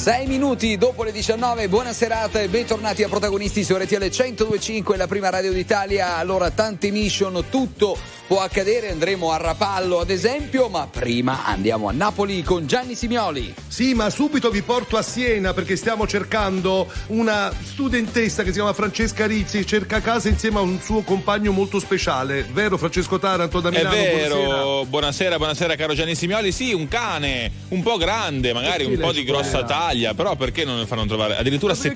6 0.00 0.26
minuti 0.28 0.78
dopo 0.78 1.04
le 1.04 1.12
19, 1.12 1.68
buona 1.68 1.92
serata 1.92 2.40
e 2.40 2.48
bentornati 2.48 3.02
a 3.02 3.08
protagonisti 3.08 3.62
su 3.62 3.76
RTL 3.76 4.00
1025, 4.00 4.96
la 4.96 5.06
prima 5.06 5.28
radio 5.28 5.52
d'Italia. 5.52 6.16
Allora, 6.16 6.50
tante 6.50 6.90
mission, 6.90 7.44
tutto 7.50 7.98
può 8.26 8.40
accadere, 8.40 8.92
andremo 8.92 9.32
a 9.32 9.36
Rapallo 9.38 9.98
ad 9.98 10.08
esempio, 10.08 10.68
ma 10.68 10.86
prima 10.86 11.44
andiamo 11.44 11.88
a 11.88 11.92
Napoli 11.92 12.42
con 12.44 12.64
Gianni 12.64 12.94
Simioli. 12.94 13.52
Sì, 13.66 13.92
ma 13.92 14.08
subito 14.08 14.50
vi 14.50 14.62
porto 14.62 14.96
a 14.96 15.02
Siena 15.02 15.52
perché 15.52 15.74
stiamo 15.74 16.06
cercando 16.06 16.86
una 17.08 17.52
studentessa 17.60 18.42
che 18.42 18.50
si 18.50 18.54
chiama 18.54 18.72
Francesca 18.72 19.26
Rizzi, 19.26 19.66
cerca 19.66 20.00
casa 20.00 20.28
insieme 20.28 20.58
a 20.58 20.62
un 20.62 20.80
suo 20.80 21.02
compagno 21.02 21.50
molto 21.50 21.80
speciale, 21.80 22.46
vero 22.52 22.78
Francesco 22.78 23.18
Taranto 23.18 23.58
da 23.58 23.70
Milano? 23.70 23.96
È 23.96 24.14
vero, 24.14 24.84
buonasera, 24.86 24.86
buonasera, 24.86 25.36
buonasera 25.36 25.74
caro 25.74 25.94
Gianni 25.94 26.14
Simioli, 26.14 26.52
sì, 26.52 26.72
un 26.72 26.86
cane, 26.86 27.50
un 27.70 27.82
po' 27.82 27.96
grande, 27.96 28.52
magari 28.52 28.84
un 28.84 28.96
po' 28.96 29.10
di 29.10 29.24
grossa 29.24 29.64
taglia, 29.64 29.88
però 30.14 30.36
perché 30.36 30.64
non 30.64 30.78
ne 30.78 30.86
fanno 30.86 31.06
trovare? 31.06 31.36
Addirittura 31.36 31.74
se- 31.74 31.94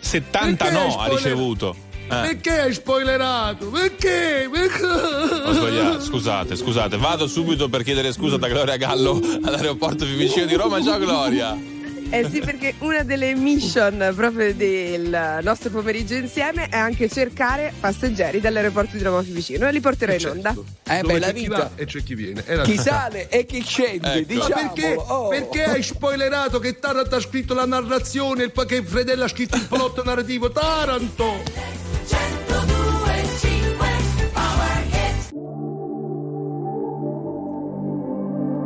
70 0.00 0.64
Perché 0.64 0.78
no 0.78 0.98
ha 0.98 1.08
ricevuto. 1.08 1.76
Eh. 2.04 2.06
Perché 2.08 2.60
hai 2.60 2.72
spoilerato? 2.74 3.66
Perché? 3.68 4.48
Perché? 4.52 4.84
Ho 4.84 5.52
sbagliato, 5.52 6.02
scusate, 6.02 6.54
scusate, 6.56 6.96
vado 6.98 7.26
subito 7.26 7.68
per 7.68 7.82
chiedere 7.82 8.12
scusa 8.12 8.36
da 8.36 8.48
Gloria 8.48 8.76
Gallo 8.76 9.20
all'aeroporto 9.42 10.04
più 10.04 10.14
vicino 10.14 10.44
di 10.44 10.54
Roma. 10.54 10.82
Ciao 10.82 10.98
Gloria! 10.98 11.72
Eh 12.16 12.28
sì, 12.30 12.40
perché 12.40 12.74
una 12.78 13.02
delle 13.02 13.34
mission 13.34 14.12
proprio 14.14 14.54
del 14.54 15.40
nostro 15.42 15.70
pomeriggio 15.70 16.14
insieme 16.14 16.68
è 16.68 16.76
anche 16.76 17.08
cercare 17.08 17.72
passeggeri 17.80 18.40
dall'aeroporto 18.40 18.96
di 18.96 19.02
Roma 19.02 19.20
più 19.22 19.32
vicino 19.32 19.66
e 19.66 19.72
li 19.72 19.80
porterò 19.80 20.12
in 20.14 20.26
onda. 20.28 20.54
Eh 20.84 21.00
Dove 21.00 21.12
beh, 21.14 21.18
la 21.18 21.26
c'è 21.26 21.32
chi 21.32 21.40
vita. 21.40 21.56
va 21.56 21.70
e 21.74 21.84
c'è 21.86 22.02
chi 22.04 22.14
viene. 22.14 22.42
È 22.44 22.54
la 22.54 22.62
Chi 22.62 22.70
vita. 22.72 22.82
sale 22.82 23.28
e 23.28 23.44
chi 23.46 23.62
scende, 23.62 24.12
Ecco. 24.14 24.34
Ma 24.34 24.42
diciamo. 24.44 24.72
perché, 24.72 24.96
perché 25.28 25.64
hai 25.64 25.82
spoilerato 25.82 26.58
che 26.60 26.78
Taranto 26.78 27.16
ha 27.16 27.20
scritto 27.20 27.52
la 27.54 27.66
narrazione, 27.66 28.44
il, 28.44 28.52
che 28.66 28.82
Fredella 28.84 29.24
ha 29.24 29.28
scritto 29.28 29.56
il 29.56 29.66
plot 29.66 30.04
narrativo? 30.04 30.50
Taranto! 30.52 31.42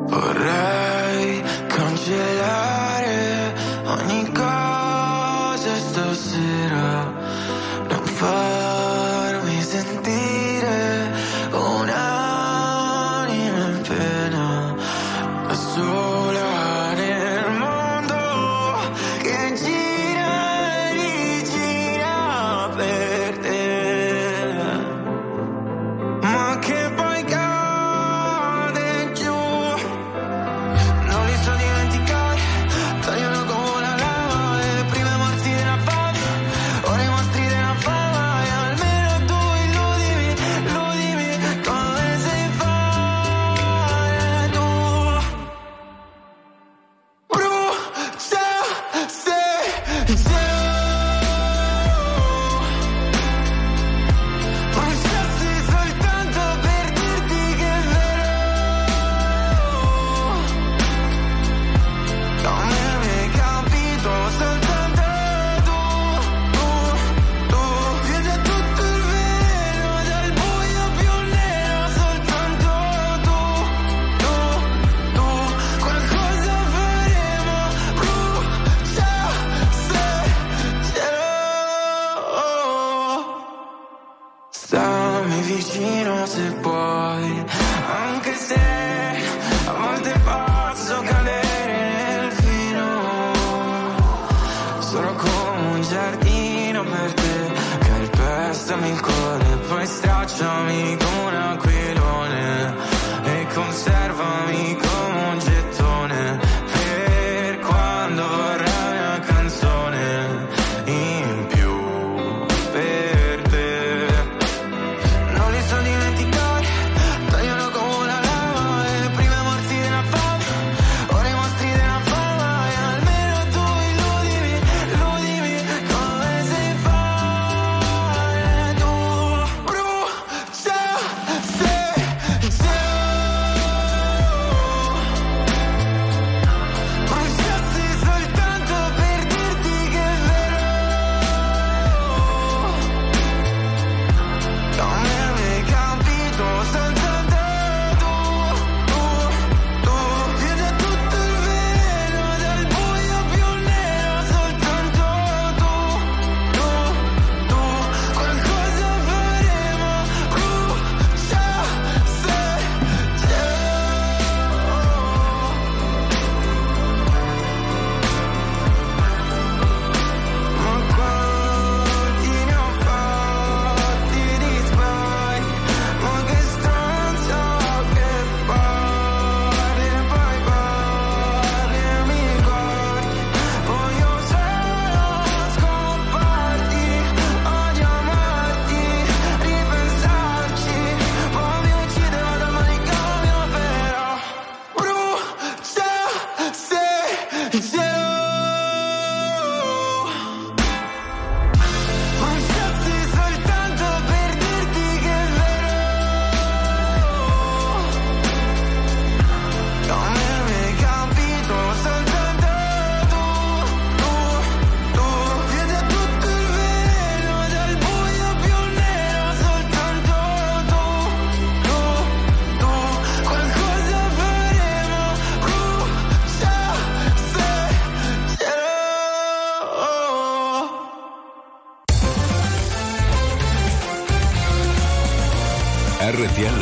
Vorrei 0.08 1.42
cancellare 1.66 3.17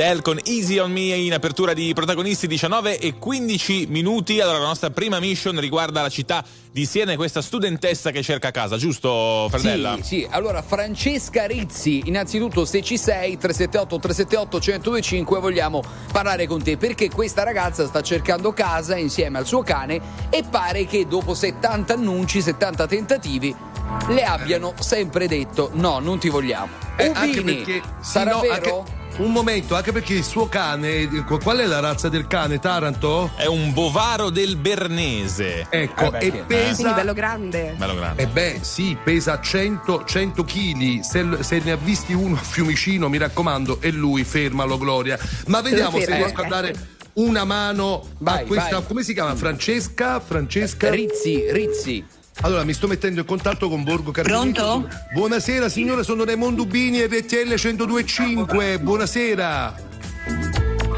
Adele 0.00 0.22
con 0.22 0.40
Easy 0.44 0.78
on 0.78 0.90
Me 0.90 1.14
in 1.14 1.34
apertura 1.34 1.74
di 1.74 1.92
protagonisti 1.92 2.46
19 2.46 2.98
e 2.98 3.18
15 3.18 3.86
minuti. 3.90 4.40
Allora, 4.40 4.56
la 4.56 4.64
nostra 4.64 4.88
prima 4.88 5.20
mission 5.20 5.60
riguarda 5.60 6.00
la 6.00 6.08
città 6.08 6.42
di 6.72 6.86
Siena 6.86 7.12
e 7.12 7.16
questa 7.16 7.42
studentessa 7.42 8.10
che 8.10 8.22
cerca 8.22 8.50
casa, 8.50 8.78
giusto, 8.78 9.48
Fredella? 9.50 9.96
Sì, 9.96 10.02
sì, 10.02 10.26
allora 10.30 10.62
Francesca 10.62 11.44
Rizzi, 11.44 12.04
innanzitutto 12.06 12.64
se 12.64 12.80
ci 12.80 12.96
sei 12.96 13.36
378 13.36 13.98
378 13.98 14.56
1025 14.56 15.38
vogliamo 15.38 15.82
parlare 16.10 16.46
con 16.46 16.62
te 16.62 16.78
perché 16.78 17.10
questa 17.10 17.42
ragazza 17.42 17.86
sta 17.86 18.00
cercando 18.00 18.52
casa 18.52 18.96
insieme 18.96 19.36
al 19.36 19.46
suo 19.46 19.62
cane 19.62 20.00
e 20.30 20.44
pare 20.48 20.86
che 20.86 21.06
dopo 21.06 21.34
70 21.34 21.92
annunci, 21.92 22.40
70 22.40 22.86
tentativi 22.86 23.54
le 24.08 24.24
abbiano 24.24 24.72
sempre 24.78 25.26
detto 25.26 25.70
no, 25.74 25.98
non 25.98 26.18
ti 26.18 26.30
vogliamo. 26.30 26.72
Eh, 26.96 27.10
anche 27.12 27.40
Ubini, 27.40 27.56
perché 27.56 27.82
sì, 28.00 28.10
sarà 28.12 28.30
no, 28.30 28.40
vero? 28.40 28.54
anche- 28.54 28.99
un 29.18 29.32
momento, 29.32 29.74
anche 29.76 29.92
perché 29.92 30.14
il 30.14 30.24
suo 30.24 30.48
cane, 30.48 31.06
qual 31.42 31.58
è 31.58 31.66
la 31.66 31.80
razza 31.80 32.08
del 32.08 32.26
cane? 32.26 32.58
Taranto? 32.58 33.30
È 33.36 33.46
un 33.46 33.72
bovaro 33.72 34.30
del 34.30 34.56
Bernese. 34.56 35.66
Ecco, 35.68 36.04
Eh 36.06 36.10
beh, 36.10 36.18
e 36.18 36.22
sì. 36.22 36.30
Quindi 36.30 36.46
pesa. 36.46 36.92
bello 36.92 37.12
grande. 37.12 37.74
Bello 37.76 37.94
grande. 37.94 38.22
Eh 38.22 38.26
beh, 38.26 38.58
sì, 38.62 38.96
pesa 39.02 39.40
100, 39.40 40.04
100 40.04 40.44
kg. 40.44 41.00
Se, 41.00 41.26
se 41.40 41.60
ne 41.62 41.72
ha 41.72 41.76
visti 41.76 42.12
uno 42.14 42.36
a 42.36 42.42
Fiumicino, 42.42 43.08
mi 43.08 43.18
raccomando, 43.18 43.80
è 43.80 43.90
lui, 43.90 44.24
fermalo, 44.24 44.78
Gloria. 44.78 45.18
Ma 45.46 45.60
vediamo 45.60 45.98
se 45.98 46.04
fermo. 46.06 46.24
riesco 46.24 46.40
a 46.42 46.46
dare 46.48 46.74
una 47.14 47.44
mano 47.44 48.06
Vai, 48.18 48.42
a 48.42 48.46
questa. 48.46 48.76
vai. 48.78 48.86
Come 48.86 49.02
si 49.02 49.12
chiama? 49.12 49.34
Francesca? 49.34 50.20
Francesca? 50.20 50.88
Rizzi, 50.90 51.44
Rizzi. 51.50 52.04
Allora, 52.42 52.64
mi 52.64 52.72
sto 52.72 52.86
mettendo 52.86 53.20
in 53.20 53.26
contatto 53.26 53.68
con 53.68 53.84
Borgo 53.84 54.12
Carabinieri. 54.12 54.52
Pronto? 54.52 54.88
Buonasera, 55.12 55.68
signore, 55.68 56.02
sono 56.04 56.24
Raimondo 56.24 56.62
Ubini, 56.62 57.02
RTL 57.02 57.54
1025. 57.54 58.78
Buonasera. 58.78 59.89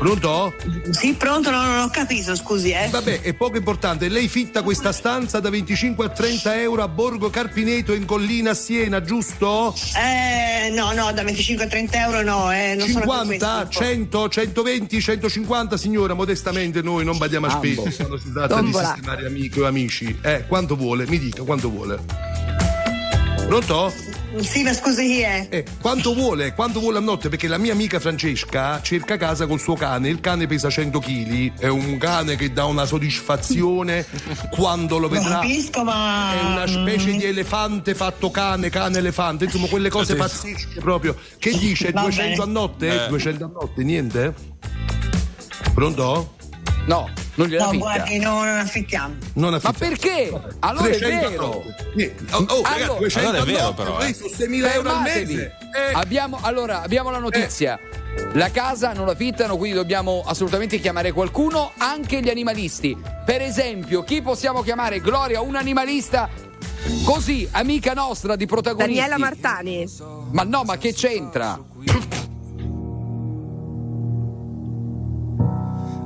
Pronto? 0.03 0.53
Sì, 0.91 1.15
pronto, 1.15 1.51
no, 1.53 1.63
non 1.63 1.79
ho 1.79 1.89
capito, 1.89 2.35
scusi, 2.35 2.73
eh. 2.73 2.89
Vabbè, 2.91 3.21
è 3.21 3.35
poco 3.35 3.57
importante. 3.57 4.09
Lei 4.09 4.27
fitta 4.27 4.63
questa 4.63 4.91
stanza 4.91 5.39
da 5.39 5.49
25 5.49 6.07
a 6.07 6.09
30 6.09 6.61
euro 6.61 6.83
a 6.83 6.89
Borgo 6.89 7.31
Carpineto 7.31 7.93
in 7.93 8.05
collina 8.05 8.51
a 8.51 8.55
Siena, 8.55 9.01
giusto? 9.01 9.73
Eh, 9.97 10.71
no, 10.71 10.91
no, 10.93 11.13
da 11.13 11.23
25 11.23 11.67
a 11.67 11.69
30 11.69 12.01
euro 12.01 12.23
no, 12.23 12.53
eh. 12.53 12.75
Non 12.75 12.89
sono 12.89 13.05
più 13.05 13.11
50, 13.11 13.55
questo. 13.67 13.81
100, 13.85 14.29
120, 14.29 15.01
150, 15.01 15.77
signora, 15.77 16.15
modestamente 16.15 16.83
noi 16.83 17.05
non 17.05 17.17
badiamo 17.17 17.47
a 17.47 17.51
spese 17.51 17.95
quando 17.95 18.19
si 18.19 18.33
tratta 18.33 18.57
Tombola. 18.57 18.83
di 18.83 18.93
sistemare 18.95 19.27
amici 19.27 19.61
o 19.61 19.67
amici. 19.67 20.19
Eh, 20.21 20.47
quanto 20.49 20.75
vuole? 20.75 21.07
Mi 21.07 21.21
dica, 21.21 21.45
quanto 21.45 21.71
vuole? 21.71 22.01
Pronto? 23.47 24.12
Sì, 24.41 24.63
ma 24.63 24.73
scusi 24.73 25.07
chi 25.07 25.21
è? 25.21 25.47
Eh, 25.51 25.65
quanto 25.81 26.15
vuole? 26.15 26.55
Quanto 26.55 26.81
vuole 26.81 26.99
a 26.99 27.01
notte? 27.01 27.29
Perché 27.29 27.49
la 27.49 27.59
mia 27.59 27.73
amica 27.73 28.01
Francesca 28.01 28.81
cerca 28.83 29.17
casa 29.17 29.47
col 29.47 29.61
suo 29.61 29.75
cane. 29.75 30.09
Il 30.09 30.21
cane 30.21 30.47
pesa 30.47 30.71
100 30.71 30.99
kg. 31.01 31.59
È 31.59 31.69
un 31.69 31.99
cane 31.99 32.37
che 32.37 32.53
dà 32.53 32.65
una 32.65 32.85
soddisfazione 32.87 34.07
quando 34.51 34.97
lo 34.99 35.09
Lo 35.09 35.09
vedrà. 35.13 35.41
capisco, 35.41 35.85
ma. 35.85 36.33
È 36.33 36.45
una 36.45 36.67
specie 36.67 37.13
di 37.13 37.25
elefante 37.25 37.95
fatto 37.95 38.31
cane, 38.31 38.71
cane 38.71 38.99
elefante, 38.99 39.45
insomma 39.45 39.67
quelle 39.69 39.91
cose 39.91 40.15
pazzesche 40.15 40.81
proprio. 40.81 41.17
Che 41.39 41.51
dice? 41.59 41.91
Va 41.93 42.01
200 42.03 42.31
bene. 42.31 42.43
a 42.43 42.47
notte? 42.53 43.05
Eh. 43.05 43.09
200 43.09 43.45
a 43.45 43.49
notte, 43.53 43.83
niente? 43.85 44.35
Pronto? 45.75 46.35
No, 46.85 47.09
non 47.35 47.47
gliela 47.47 47.65
No, 47.67 47.71
fitta. 47.71 47.85
guardi, 47.85 48.19
no, 48.19 48.45
non 48.45 48.59
affittiamo. 48.59 49.15
Non 49.35 49.51
Ma 49.51 49.57
affitta- 49.57 49.73
perché? 49.73 50.33
Allora 50.61 50.87
è 50.89 50.97
300 50.99 51.27
a 51.27 51.31
vero. 51.31 51.65
Niente. 51.95 52.25
Oh, 52.35 52.37
oh, 52.39 52.63
ragazzi, 52.63 52.83
Allora- 52.83 52.99
200 52.99 53.29
Allora 53.31 53.43
è 53.43 53.47
vero, 53.55 53.73
però, 53.75 54.01
eh. 54.01 54.15
sono 54.15 54.29
6.000 54.29 54.73
euro 54.75 54.89
al 54.91 54.95
Fermatevi. 54.97 55.35
mese. 55.35 55.57
Eh. 55.75 55.93
Abbiamo, 55.95 56.39
allora, 56.43 56.83
abbiamo 56.83 57.11
la 57.11 57.19
notizia. 57.19 57.79
La 58.35 58.51
casa 58.51 58.93
non 58.93 59.07
la 59.07 59.15
fittano, 59.15 59.57
quindi 59.57 59.77
dobbiamo 59.77 60.23
assolutamente 60.27 60.79
chiamare 60.81 61.13
qualcuno, 61.13 61.73
anche 61.79 62.21
gli 62.21 62.29
animalisti. 62.29 62.95
Per 63.25 63.41
esempio, 63.41 64.03
chi 64.05 64.21
possiamo 64.21 64.63
chiamare? 64.63 65.01
Gloria, 65.01 65.41
un 65.41 65.55
animalista 65.57 66.29
così, 67.05 67.49
amica 67.53 67.93
nostra 67.95 68.37
di 68.37 68.45
protagonisti. 68.45 68.95
Daniela 68.99 69.19
Martani. 69.19 69.87
Ma 70.33 70.43
no, 70.43 70.63
ma 70.65 70.77
che 70.77 70.93
c'entra? 70.93 71.59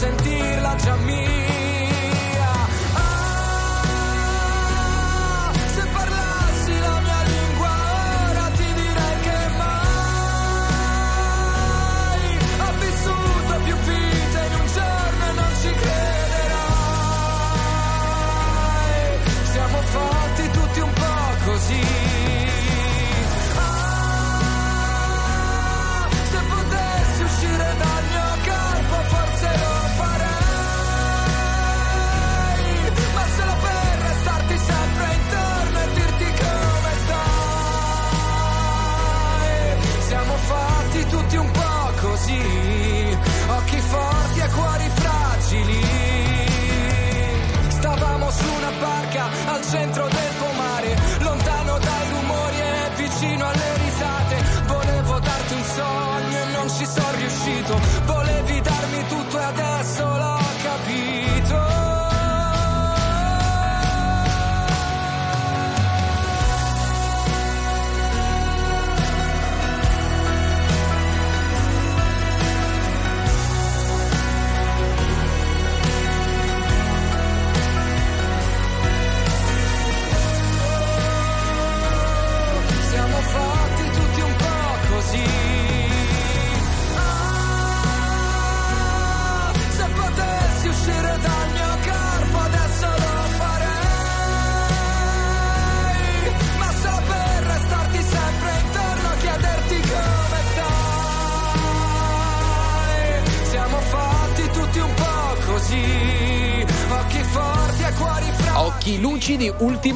sentir 0.00 0.59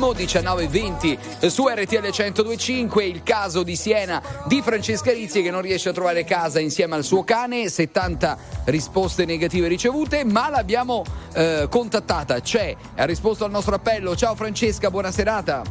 ultimo 0.05 0.13
19.20 0.13 1.47
su 1.47 1.67
RTL 1.67 2.01
1025, 2.01 3.05
il 3.05 3.23
caso 3.23 3.63
di 3.63 3.77
Siena 3.77 4.23
di 4.47 4.61
Francesca 4.61 5.11
Rizzi 5.13 5.41
che 5.41 5.51
non 5.51 5.63
riesce 5.63 5.89
a 5.89 5.93
trovare 5.93 6.25
casa 6.25 6.61
insieme 6.61 6.95
al 6.97 7.05
suo 7.05 7.25
cane, 7.25 7.69
70 7.69 8.37
risposte 8.65 9.25
negative 9.25 9.69
ricevute, 9.69 10.25
ma 10.25 10.51
l'abbiamo 10.51 11.05
eh, 11.33 11.67
contattata, 11.71 12.41
c'è, 12.41 12.77
ha 12.97 13.05
risposto 13.05 13.45
al 13.45 13.51
nostro 13.51 13.77
appello. 13.77 14.15
Ciao 14.15 14.35
Francesca, 14.35 14.91
buona 14.91 15.11
serata. 15.11 15.63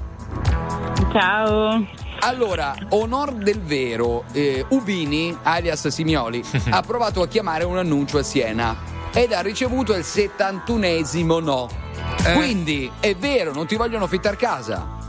Ciao. 1.11 1.85
Allora, 2.21 2.75
onor 2.89 3.33
del 3.33 3.61
vero, 3.61 4.23
eh, 4.31 4.65
Ubini, 4.69 5.37
alias 5.43 5.87
Simioli, 5.89 6.43
ha 6.71 6.81
provato 6.81 7.21
a 7.21 7.27
chiamare 7.27 7.65
un 7.65 7.77
annuncio 7.77 8.17
a 8.17 8.23
Siena 8.23 8.75
ed 9.13 9.31
ha 9.31 9.41
ricevuto 9.41 9.93
il 9.93 10.03
71esimo 10.03 11.43
no. 11.43 11.82
Eh. 12.25 12.33
Quindi 12.33 12.91
è 12.99 13.15
vero, 13.15 13.53
non 13.53 13.65
ti 13.67 13.75
vogliono 13.75 14.07
fittare 14.07 14.35
casa. 14.35 15.01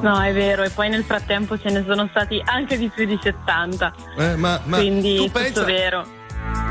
No, 0.00 0.20
è 0.22 0.32
vero, 0.32 0.62
e 0.62 0.70
poi 0.70 0.88
nel 0.88 1.02
frattempo 1.04 1.58
ce 1.58 1.70
ne 1.70 1.84
sono 1.86 2.06
stati 2.10 2.40
anche 2.44 2.78
di 2.78 2.88
più 2.88 3.04
di 3.04 3.18
70. 3.20 3.92
Eh, 4.16 4.36
ma, 4.36 4.60
ma 4.64 4.76
quindi 4.78 5.16
tu 5.16 5.24
tutto 5.26 5.38
pensa, 5.40 5.64
vero. 5.64 6.06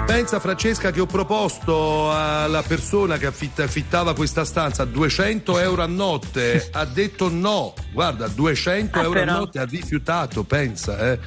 Pensa 0.05 0.39
Francesca 0.39 0.91
che 0.91 0.99
ho 1.01 1.05
proposto 1.05 2.11
alla 2.11 2.61
persona 2.63 3.17
che 3.17 3.25
affitta- 3.27 3.63
affittava 3.63 4.13
questa 4.15 4.43
stanza 4.45 4.85
200 4.85 5.59
euro 5.59 5.83
a 5.83 5.87
notte, 5.87 6.69
ha 6.71 6.85
detto 6.85 7.29
no, 7.29 7.73
guarda 7.91 8.27
200 8.27 8.99
Ah, 8.99 9.03
euro 9.03 9.19
però. 9.19 9.31
a 9.31 9.35
notte, 9.37 9.59
ha 9.59 9.65
rifiutato, 9.65 10.43
pensa. 10.43 10.97
Eh. 11.11 11.19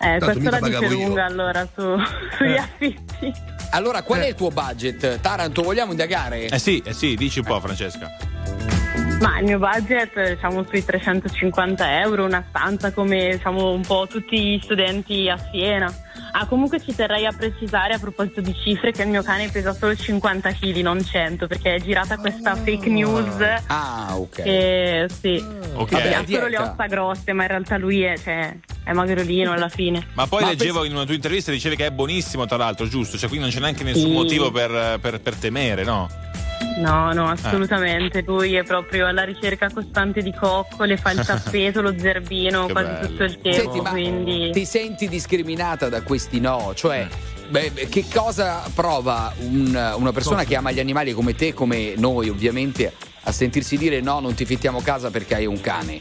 Eh, 0.00 0.18
questo 0.18 0.50
la 0.50 0.60
dice 0.60 0.84
io. 0.84 0.90
lunga 0.90 1.24
allora 1.24 1.66
su, 1.74 1.82
sugli 2.36 2.56
affitti. 2.56 3.32
Allora, 3.70 4.02
qual 4.02 4.20
è 4.20 4.28
il 4.28 4.34
tuo 4.34 4.50
budget? 4.50 5.20
Taranto, 5.20 5.62
vogliamo 5.62 5.90
indagare? 5.90 6.46
Eh 6.46 6.58
sì, 6.58 6.82
eh 6.84 6.92
sì, 6.92 7.14
dici 7.14 7.40
un 7.40 7.44
po', 7.44 7.60
Francesca. 7.60 8.10
Ma 9.20 9.38
il 9.40 9.46
mio 9.46 9.58
budget 9.58 10.34
diciamo 10.34 10.64
sui 10.68 10.84
350 10.84 12.00
euro, 12.00 12.24
una 12.24 12.44
stanza 12.48 12.92
come 12.92 13.30
diciamo 13.32 13.72
un 13.72 13.82
po' 13.82 14.06
tutti 14.08 14.40
gli 14.40 14.60
studenti 14.62 15.28
a 15.28 15.36
Siena. 15.50 15.92
Ah, 16.32 16.46
comunque 16.46 16.80
ci 16.80 16.94
terrei 16.94 17.26
a 17.26 17.32
precisare 17.32 17.94
a 17.94 17.98
proposito 17.98 18.40
di 18.40 18.54
cifre 18.62 18.92
che 18.92 19.02
il 19.02 19.08
mio 19.08 19.22
cane 19.22 19.48
pesa 19.50 19.72
solo 19.72 19.94
50 19.96 20.52
kg, 20.52 20.76
non 20.80 21.02
100, 21.04 21.46
perché 21.46 21.74
è 21.76 21.80
girata 21.80 22.16
questa 22.18 22.54
fake 22.54 22.88
news. 22.88 23.34
Ah, 23.66 24.16
ok. 24.16 24.42
Che 24.42 25.06
sì, 25.20 25.42
Ok. 25.74 25.90
Vabbè, 25.92 26.12
ha 26.12 26.24
solo 26.26 26.46
le 26.48 26.58
ossa 26.58 26.86
grosse, 26.86 27.32
ma 27.32 27.42
in 27.42 27.48
realtà 27.48 27.76
lui 27.78 28.02
è, 28.02 28.16
cioè, 28.18 28.56
è 28.84 28.92
magrolino 28.92 29.52
alla 29.52 29.68
fine. 29.68 30.06
Ma 30.14 30.26
poi 30.26 30.42
Ma 30.42 30.48
leggevo 30.48 30.84
in 30.84 30.92
una 30.92 31.04
tua 31.04 31.14
intervista 31.14 31.50
dicevi 31.50 31.76
che 31.76 31.86
è 31.86 31.90
buonissimo, 31.90 32.46
tra 32.46 32.56
l'altro, 32.56 32.86
giusto? 32.88 33.16
Cioè, 33.16 33.28
qui 33.28 33.38
non 33.38 33.48
c'è 33.50 33.60
neanche 33.60 33.84
nessun 33.84 34.06
Sì. 34.06 34.12
motivo 34.12 34.50
per, 34.50 34.98
per- 35.00 35.20
per 35.20 35.34
temere, 35.36 35.84
no? 35.84 36.08
No, 36.78 37.12
no, 37.12 37.28
assolutamente. 37.28 38.22
Lui 38.26 38.54
è 38.54 38.62
proprio 38.64 39.06
alla 39.06 39.24
ricerca 39.24 39.70
costante 39.72 40.22
di 40.22 40.32
coccole, 40.32 40.96
fa 40.96 41.10
il 41.12 41.22
tappeto, 41.26 41.80
lo 41.80 41.94
zerbino 41.98 42.66
Che 42.66 42.72
quasi 42.72 42.90
bello. 42.90 43.06
tutto 43.08 43.22
il 43.24 43.40
tempo. 43.40 43.58
Senti, 43.60 43.80
ma 43.80 43.90
quindi... 43.90 44.50
ti 44.52 44.64
senti 44.64 45.08
discriminata 45.08 45.88
da 45.88 46.02
questi 46.02 46.40
no? 46.40 46.72
Cioè, 46.74 47.06
Eh. 47.10 47.48
beh, 47.48 47.88
che 47.88 48.04
cosa 48.12 48.62
prova 48.74 49.32
un- 49.40 49.94
una 49.96 50.12
persona 50.12 50.44
che 50.44 50.54
ama 50.56 50.70
gli 50.70 50.80
animali 50.80 51.12
come 51.12 51.34
te, 51.34 51.52
come 51.54 51.94
noi 51.96 52.28
ovviamente, 52.28 52.92
a 53.24 53.32
sentirsi 53.32 53.76
dire 53.76 54.00
no, 54.00 54.20
non 54.20 54.34
ti 54.34 54.44
fittiamo 54.44 54.80
casa 54.80 55.10
perché 55.10 55.34
hai 55.34 55.46
un 55.46 55.60
cane? 55.60 56.00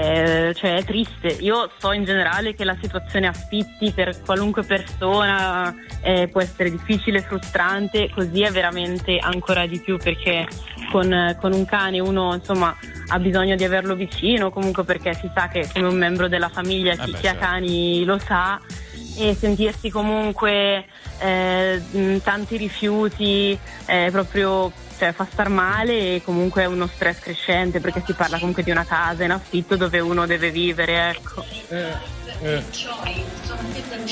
Eh, 0.00 0.54
cioè, 0.54 0.76
è 0.76 0.84
triste. 0.84 1.28
Io 1.40 1.70
so 1.76 1.92
in 1.92 2.04
generale 2.04 2.54
che 2.54 2.64
la 2.64 2.76
situazione 2.80 3.26
affitti 3.26 3.92
per 3.92 4.22
qualunque 4.24 4.62
persona 4.62 5.74
eh, 6.00 6.26
può 6.28 6.40
essere 6.40 6.70
difficile, 6.70 7.20
frustrante, 7.20 8.10
così 8.14 8.40
è 8.40 8.50
veramente 8.50 9.18
ancora 9.18 9.66
di 9.66 9.78
più 9.78 9.98
perché 9.98 10.48
con, 10.90 11.36
con 11.38 11.52
un 11.52 11.64
cane 11.66 12.00
uno 12.00 12.34
insomma 12.34 12.74
ha 13.08 13.18
bisogno 13.18 13.56
di 13.56 13.64
averlo 13.64 13.94
vicino, 13.94 14.50
comunque 14.50 14.84
perché 14.84 15.12
si 15.12 15.30
sa 15.34 15.48
che 15.48 15.68
come 15.70 15.88
un 15.88 15.98
membro 15.98 16.28
della 16.28 16.48
famiglia 16.48 16.94
chi, 16.94 17.10
beh, 17.10 17.18
chi 17.18 17.26
ha 17.26 17.32
certo. 17.32 17.44
cani 17.44 18.04
lo 18.04 18.18
sa 18.18 18.58
e 19.18 19.34
sentirsi 19.34 19.90
comunque 19.90 20.86
eh, 21.18 22.20
tanti 22.22 22.56
rifiuti 22.56 23.58
è 23.84 24.08
proprio 24.10 24.72
cioè, 25.00 25.12
fa 25.12 25.26
star 25.30 25.48
male 25.48 26.16
e 26.16 26.22
comunque 26.22 26.62
è 26.62 26.66
uno 26.66 26.86
stress 26.86 27.20
crescente 27.20 27.80
perché 27.80 28.02
si 28.04 28.12
parla 28.12 28.38
comunque 28.38 28.62
di 28.62 28.70
una 28.70 28.84
casa 28.84 29.24
in 29.24 29.30
affitto 29.30 29.76
dove 29.76 29.98
uno 29.98 30.26
deve 30.26 30.50
vivere 30.50 31.08
ecco. 31.08 31.42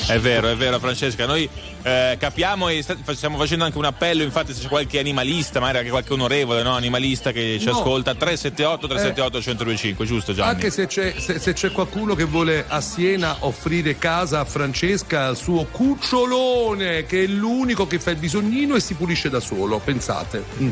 È 0.07 0.19
vero, 0.19 0.47
è 0.49 0.55
vero, 0.55 0.79
Francesca. 0.79 1.25
Noi 1.25 1.49
eh, 1.83 2.15
capiamo 2.19 2.69
e 2.69 2.83
stiamo 3.13 3.37
facendo 3.37 3.63
anche 3.65 3.77
un 3.77 3.85
appello. 3.85 4.23
Infatti, 4.23 4.53
se 4.53 4.61
c'è 4.61 4.67
qualche 4.67 4.99
animalista, 4.99 5.59
magari 5.59 5.79
anche 5.79 5.89
qualche 5.89 6.13
onorevole 6.13 6.63
no? 6.63 6.73
animalista 6.75 7.31
che 7.31 7.57
ci 7.59 7.65
No. 7.65 7.71
ascolta, 7.71 8.15
378 8.15 8.87
378 8.87 9.37
1025, 9.37 10.05
giusto 10.05 10.33
Gianni? 10.33 10.49
Anche 10.51 10.69
se 10.71 10.87
c'è, 10.87 11.13
se- 11.17 11.39
se 11.39 11.53
c'è 11.53 11.71
qualcuno 11.71 12.15
che 12.15 12.23
vuole 12.23 12.65
a 12.67 12.81
Siena 12.81 13.37
offrire 13.39 13.97
casa 13.97 14.39
a 14.41 14.45
Francesca 14.45 15.25
al 15.27 15.37
suo 15.37 15.65
cucciolone, 15.65 17.05
che 17.05 17.23
è 17.23 17.27
l'unico 17.27 17.87
che 17.87 17.99
fa 17.99 18.11
il 18.11 18.17
bisognino 18.17 18.75
e 18.75 18.79
si 18.79 18.93
pulisce 18.95 19.29
da 19.29 19.39
solo, 19.39 19.79
pensate. 19.79 20.43
Mm. 20.59 20.71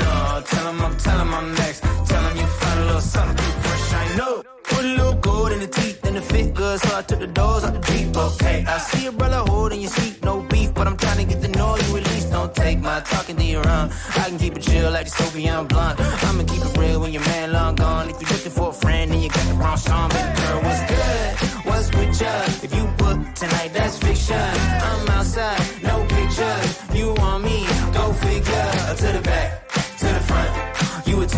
Tell 0.43 0.67
'em 0.67 0.81
I'm, 0.81 0.97
tell 0.97 1.19
I'm 1.19 1.53
next. 1.55 1.81
Tell 2.07 2.23
'em 2.25 2.37
you 2.37 2.47
find 2.47 2.79
a 2.79 2.85
little 2.85 3.01
something 3.01 3.51
fresh. 3.63 3.93
I 3.93 4.15
know. 4.17 4.43
Put 4.63 4.83
a 4.85 4.87
little 4.87 5.13
gold 5.15 5.51
in 5.51 5.59
the 5.59 5.67
teeth 5.67 6.03
and 6.05 6.15
the 6.15 6.21
fit 6.21 6.53
good, 6.53 6.79
so 6.79 6.97
I 6.97 7.01
took 7.03 7.19
the 7.19 7.27
doors 7.27 7.63
out 7.63 7.73
the 7.73 7.79
Jeep. 7.91 8.15
Okay, 8.15 8.65
I 8.67 8.77
see 8.79 9.05
a 9.07 9.11
brother 9.11 9.43
holding 9.51 9.81
your 9.81 9.91
seat, 9.91 10.23
no 10.23 10.41
beef, 10.51 10.73
but 10.73 10.87
I'm 10.87 10.97
trying 10.97 11.17
to 11.17 11.25
get 11.31 11.41
the 11.41 11.49
know 11.49 11.75
you 11.77 11.97
at 11.97 12.07
least. 12.11 12.31
Don't 12.31 12.53
take 12.55 12.79
my 12.79 13.01
talking 13.01 13.35
to 13.35 13.43
your 13.43 13.67
own. 13.67 13.91
I 14.21 14.23
can 14.29 14.37
keep 14.37 14.57
it 14.57 14.63
chill 14.63 14.89
like 14.91 15.05
the 15.05 15.11
Soviet 15.11 15.63
blunt. 15.69 15.99
I'ma 15.99 16.43
keep 16.43 16.63
it 16.63 16.77
real 16.77 16.99
when 17.01 17.11
your 17.13 17.25
man 17.25 17.51
long 17.51 17.75
gone. 17.75 18.09
If 18.09 18.21
you're 18.21 18.31
looking 18.31 18.51
for 18.51 18.69
a 18.69 18.73
friend, 18.73 19.11
then 19.11 19.21
you 19.21 19.29
got 19.29 19.45
the 19.47 19.55
wrong 19.55 19.77
song. 19.77 20.09
Baby 20.09 20.31
girl, 20.41 20.61
what's 20.65 20.81
good? 20.91 21.31
What's 21.67 21.87
with 21.95 22.21
you 22.21 22.60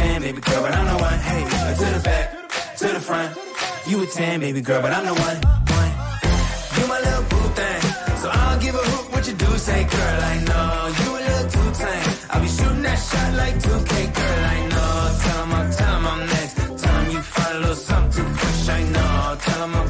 10, 0.04 0.22
baby 0.22 0.42
girl, 0.42 0.62
but 0.64 0.74
I'm 0.76 0.88
the 0.92 0.98
one. 1.10 1.20
Hey, 1.30 1.44
to 1.80 1.88
the 1.96 2.02
back, 2.10 2.26
to 2.80 2.88
the 2.98 3.02
front. 3.10 3.30
You 3.88 4.04
a 4.04 4.06
10, 4.06 4.40
baby 4.42 4.62
girl, 4.62 4.82
but 4.82 4.92
I'm 4.98 5.06
the 5.12 5.16
one. 5.28 5.38
one. 5.80 5.92
You 6.76 6.84
my 6.94 7.00
little 7.08 7.26
boo 7.32 7.46
thing. 7.60 7.82
So 8.22 8.28
I'll 8.42 8.60
give 8.66 8.76
a 8.76 8.84
hoot 8.92 9.06
what 9.14 9.24
you 9.30 9.34
do 9.46 9.50
say, 9.68 9.82
girl. 9.96 10.20
I 10.34 10.36
know 10.50 10.70
you 11.02 11.10
a 11.18 11.22
little 11.28 11.48
too 11.56 11.70
tame. 11.82 12.10
I'll 12.32 12.42
be 12.46 12.50
shooting 12.58 12.84
that 12.88 13.00
shot 13.10 13.30
like 13.42 13.56
2K, 13.66 13.94
girl. 14.18 14.44
I 14.56 14.60
know. 14.74 14.92
Tell 15.24 15.42
'em 15.44 15.54
I'm, 15.60 15.68
tell 15.80 15.96
'em 15.98 16.06
I'm 16.12 16.22
next. 16.36 16.54
Tell 16.84 16.96
'em 17.00 17.08
you 17.16 17.22
find 17.34 17.56
a 17.56 17.60
little 17.64 17.82
something 17.92 18.30
fresh. 18.40 18.70
I 18.78 18.82
know. 18.96 19.38
Tell 19.46 19.64
'em 19.66 19.76
I'm, 19.82 19.90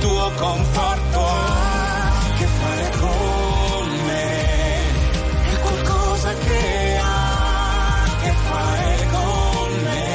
tuo 0.00 0.30
conforto. 0.36 1.18
Ah, 1.18 2.10
che 2.38 2.46
fare 2.46 2.90
con 2.98 3.88
me 4.06 5.52
è 5.52 5.58
qualcosa 5.60 6.34
che 6.34 6.98
ha 7.02 8.04
che 8.22 8.32
fare 8.48 9.06
con 9.10 9.82
me. 9.84 10.08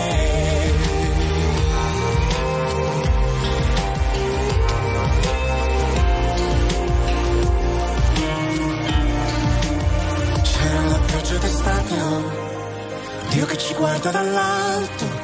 C'era 10.43 10.87
la 10.87 10.99
pioggia 11.05 11.37
d'estate, 11.37 11.95
Dio 13.29 13.45
che 13.45 13.57
ci 13.57 13.73
guarda 13.73 14.11
dall'alto. 14.11 15.14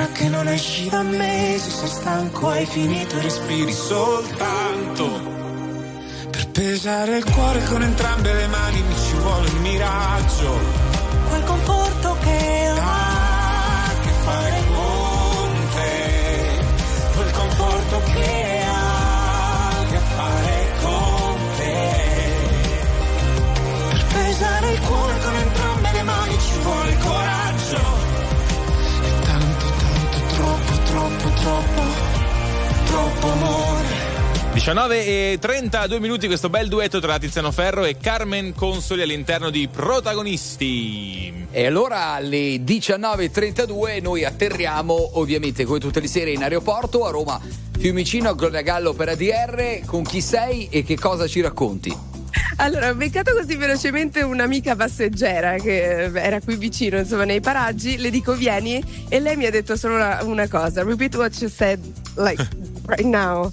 Sarà 0.00 0.12
che 0.12 0.28
non 0.30 0.48
esci 0.48 0.88
da 0.88 1.02
mesi, 1.02 1.70
sei 1.70 1.88
stanco, 1.88 2.48
hai 2.48 2.64
finito 2.64 3.18
e 3.18 3.20
respiri 3.20 3.70
soltanto. 3.70 5.04
Per 6.30 6.48
pesare 6.52 7.18
il 7.18 7.24
cuore 7.30 7.62
con 7.64 7.82
entrambe 7.82 8.32
le 8.32 8.46
mani 8.46 8.80
mi 8.80 8.94
ci 8.94 9.14
vuole 9.16 9.50
un 9.50 9.60
miraggio. 9.60 10.58
quel 11.28 11.44
conforto 11.44 12.16
che 12.22 12.72
ha 12.78 13.90
che 14.00 14.10
fare 14.24 14.62
con 14.74 15.68
te. 15.74 17.12
Quel 17.16 17.30
conforto 17.32 18.02
che 18.14 18.62
ha 18.72 19.84
che 19.90 19.98
fare 20.16 20.72
con 20.82 21.36
te. 21.58 22.38
per 23.90 24.04
pesare 24.14 24.72
il 24.72 24.80
cuore 24.80 25.19
troppo, 31.40 31.82
troppo, 32.84 33.26
amore. 33.32 34.08
19 34.52 35.06
e 35.06 35.38
32 35.40 36.00
minuti 36.00 36.26
questo 36.26 36.50
bel 36.50 36.68
duetto 36.68 37.00
tra 37.00 37.18
Tiziano 37.18 37.50
Ferro 37.50 37.84
e 37.84 37.96
Carmen 37.96 38.52
Consoli 38.52 39.02
all'interno 39.02 39.48
di 39.48 39.68
Protagonisti. 39.68 41.46
E 41.50 41.66
allora 41.66 42.12
alle 42.12 42.56
19.32 42.56 44.02
noi 44.02 44.24
atterriamo 44.24 45.18
ovviamente 45.18 45.64
come 45.64 45.78
tutte 45.78 46.00
le 46.00 46.08
sere 46.08 46.32
in 46.32 46.42
aeroporto 46.42 47.06
a 47.06 47.10
Roma 47.10 47.40
Fiumicino, 47.78 48.34
Gloria 48.34 48.60
Gallo 48.62 48.92
per 48.92 49.08
ADR. 49.08 49.80
Con 49.86 50.02
chi 50.02 50.20
sei 50.20 50.68
e 50.68 50.82
che 50.82 50.98
cosa 50.98 51.26
ci 51.26 51.40
racconti? 51.40 52.09
Allora, 52.56 52.90
ho 52.90 52.94
beccato 52.94 53.32
così 53.32 53.56
velocemente 53.56 54.22
un'amica 54.22 54.76
passeggera 54.76 55.54
che 55.56 56.04
eh, 56.04 56.10
era 56.14 56.40
qui 56.40 56.56
vicino, 56.56 56.98
insomma, 56.98 57.24
nei 57.24 57.40
paraggi. 57.40 57.96
Le 57.96 58.10
dico 58.10 58.34
vieni 58.34 58.82
e 59.08 59.20
lei 59.20 59.36
mi 59.36 59.46
ha 59.46 59.50
detto 59.50 59.76
solo 59.76 59.94
una, 59.94 60.22
una 60.22 60.48
cosa. 60.48 60.82
Repeat 60.82 61.14
what 61.16 61.40
you 61.40 61.48
said, 61.48 61.80
like, 62.16 62.46
right 62.86 63.04
now. 63.04 63.50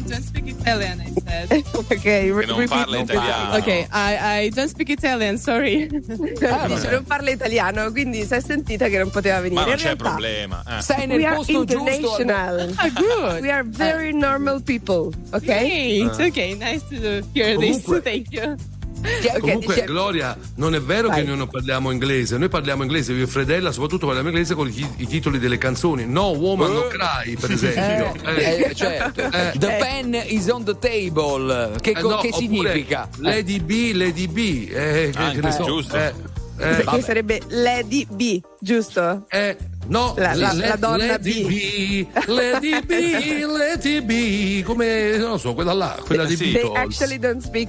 I 0.00 0.02
don't 0.08 0.22
speak 0.24 0.46
Italian, 0.48 1.00
I 1.00 1.12
said. 1.20 1.62
ok, 1.74 1.98
Che 2.00 2.32
re- 2.32 2.46
non 2.46 2.58
repeat- 2.58 2.68
parla 2.68 2.98
italiano. 2.98 3.56
Ok, 3.56 3.66
I, 3.66 4.46
I 4.46 4.48
don't 4.50 4.68
speak 4.68 4.88
Italian, 4.88 5.36
sorry. 5.38 5.88
Ah, 6.48 6.66
dice 6.72 6.90
non 6.90 7.04
parla 7.04 7.30
italiano, 7.30 7.90
quindi 7.92 8.24
si 8.24 8.32
è 8.34 8.40
sentita 8.40 8.88
che 8.88 8.96
non 8.98 9.10
poteva 9.10 9.40
venire. 9.40 9.60
Ma 9.60 9.66
non 9.66 9.72
In 9.72 9.76
c'è 9.78 9.84
realtà, 9.84 10.04
problema. 10.08 10.62
eh. 10.78 10.82
Sei 10.82 11.06
nel 11.06 11.18
We 11.18 11.26
are 11.26 11.36
posto 11.36 11.64
giusto. 11.64 11.88
international. 11.88 12.72
Ah, 12.80 12.88
good. 12.88 13.40
We 13.42 13.50
are 13.50 13.64
very 13.64 14.12
normal 14.14 14.62
people, 14.62 15.12
ok? 15.32 15.44
Great. 15.44 16.18
Okay, 16.20 16.54
nice 16.54 16.82
to 16.88 17.22
hear 17.34 17.54
Comunque- 17.56 18.00
this. 18.00 18.02
Thank 18.02 18.32
you. 18.32 18.56
Che- 19.00 19.28
ok, 19.34 19.38
Comunque, 19.40 19.74
dice- 19.74 19.86
Gloria, 19.86 20.36
non 20.56 20.74
è 20.74 20.80
vero 20.80 21.08
Vai. 21.08 21.20
che 21.22 21.26
noi 21.28 21.36
non 21.38 21.48
parliamo 21.48 21.90
inglese, 21.90 22.36
noi 22.36 22.48
parliamo 22.48 22.82
inglese, 22.82 23.12
io 23.12 23.24
e 23.24 23.26
Fredella 23.26 23.72
soprattutto 23.72 24.06
parliamo 24.06 24.28
inglese 24.28 24.54
con 24.54 24.68
i, 24.68 24.94
i 24.98 25.06
titoli 25.06 25.38
delle 25.38 25.58
canzoni. 25.58 26.06
No 26.06 26.28
Woman 26.28 26.72
No 26.72 26.86
Cry, 26.88 27.36
per 27.36 27.50
esempio. 27.50 28.12
Eh, 28.30 28.66
eh, 28.70 28.74
certo. 28.74 29.20
Eh. 29.22 29.52
The 29.58 29.76
pen 29.78 30.20
is 30.26 30.48
on 30.48 30.64
the 30.64 30.76
table. 30.78 31.72
Che, 31.80 31.90
Eh, 31.90 32.00
co- 32.00 32.08
no, 32.10 32.16
che 32.18 32.30
significa? 32.32 33.08
Lady 33.18 33.60
B, 33.60 33.92
Lady 33.94 34.26
B. 34.28 34.68
Eh, 34.70 35.10
che, 35.12 35.18
Anche, 35.18 35.40
che 35.40 35.46
ne 35.46 35.52
so. 35.52 35.64
giusto. 35.64 35.96
Eh, 35.96 36.12
eh, 36.58 36.84
che 36.84 37.00
sarebbe 37.02 37.40
Lady 37.48 38.06
B, 38.10 38.40
giusto? 38.60 39.24
Eh, 39.30 39.56
no, 39.90 40.14
La- 40.16 40.34
la- 40.34 40.52
le- 40.52 40.66
la 40.68 40.76
donna 40.76 41.06
Lady 41.06 41.44
B. 41.44 42.06
B, 42.12 42.26
Lady 42.26 42.80
B, 42.84 43.44
Lady 43.46 44.00
B, 44.00 44.62
come 44.64 45.16
non 45.18 45.30
lo 45.30 45.38
so, 45.38 45.52
quella 45.54 45.72
là, 45.72 45.96
quella 46.04 46.24
di 46.24 46.36
Sì. 46.36 46.52
They 46.52 46.62
Beatles. 46.62 46.76
actually 46.78 47.18
don't 47.18 47.42
speak 47.42 47.68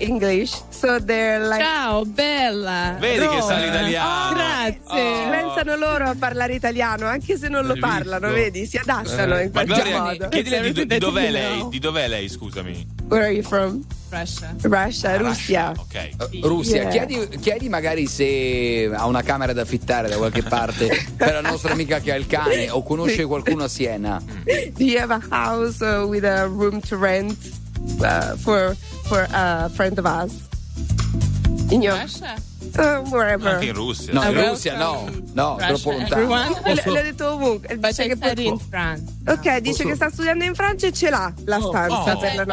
English, 0.00 0.52
so 0.70 1.02
they're 1.04 1.46
like 1.46 1.62
Ciao, 1.62 2.04
bella. 2.04 2.96
Vedi 2.98 3.26
che 3.28 3.36
No. 3.36 3.42
sa 3.42 3.56
l'italiano. 3.58 4.34
Grazie. 4.34 5.28
pensano 5.30 5.76
loro 5.76 6.04
a 6.08 6.14
parlare 6.18 6.54
italiano, 6.54 7.06
anche 7.06 7.36
se 7.38 7.48
non 7.48 7.64
lo 7.66 7.72
Hai 7.74 7.80
visto? 7.80 7.88
parlano, 7.88 8.32
vedi? 8.32 8.66
Si 8.66 8.76
adattano 8.76 9.36
Eh. 9.38 9.44
in 9.44 9.50
Ma 9.52 9.64
qualche 9.64 9.82
Gloria, 9.90 10.02
modo. 10.02 10.28
chiedile 10.28 10.72
di, 10.72 10.86
di 10.86 10.98
dov'è 10.98 11.30
lei? 11.30 11.66
Di 11.68 11.78
dov'è 11.78 12.08
lei, 12.08 12.28
scusami? 12.28 12.86
Where 13.08 13.24
are 13.24 13.32
you 13.34 13.42
from? 13.42 13.84
Russia. 14.10 14.54
Russia, 14.62 15.16
Russia. 15.18 15.72
Ok. 15.76 15.94
Eh, 15.94 16.10
Russia, 16.42 16.82
Yeah. 16.82 16.90
chiedi, 17.06 17.38
chiedi 17.38 17.68
magari 17.68 18.06
se 18.06 18.90
ha 18.92 19.06
una 19.06 19.22
camera 19.22 19.52
da 19.52 19.62
affittare 19.62 20.08
da 20.08 20.16
qualche 20.16 20.42
parte 20.42 20.88
per 21.16 21.32
la 21.34 21.40
nostra 21.40 21.72
amica 21.72 22.00
che 22.00 22.12
ha 22.12 22.16
il 22.16 22.26
cane 22.26 22.68
o 22.70 22.82
conosce 22.82 23.24
qualcuno 23.24 23.64
a 23.64 23.68
Siena. 23.68 24.20
Do 24.44 24.84
you 24.84 24.98
have 25.00 25.12
a 25.12 25.20
house 25.30 25.80
uh, 25.80 26.06
with 26.06 26.24
a 26.24 26.46
room 26.46 26.80
to 26.82 26.96
rent 26.96 27.36
uh, 28.00 28.36
for 28.36 28.74
for 29.04 29.26
a 29.32 29.68
friend 29.72 29.96
of 29.98 30.04
us? 30.06 30.32
In 31.70 31.82
your 31.82 31.94
Russia? 31.96 32.34
Uh. 32.76 33.46
Anche 33.46 33.66
in 33.66 33.74
Russia. 33.74 34.12
No, 34.12 34.22
in 34.22 34.28
welcome 34.28 34.50
Russia 34.50 34.76
no, 34.76 35.10
no, 35.32 35.52
Russia, 35.58 35.66
troppo 35.66 35.90
lontano. 35.90 36.22
everyone. 36.22 36.60
Le, 36.64 36.82
le 36.84 36.98
ho 36.98 37.02
detto 37.02 37.32
ovunque. 37.32 37.78
Dice 37.78 38.06
che 38.06 38.16
study 38.16 38.46
in 38.46 38.58
France. 38.58 39.04
Ok, 39.26 39.56
dice 39.58 39.84
che 39.84 39.94
sta 39.94 40.10
studiando 40.10 40.44
in 40.44 40.54
Francia 40.54 40.86
e 40.86 40.92
ce 40.92 41.10
l'ha 41.10 41.32
la 41.44 41.60
stanza 41.60 42.16
oh. 42.16 42.18
per 42.18 42.34
la 42.34 42.44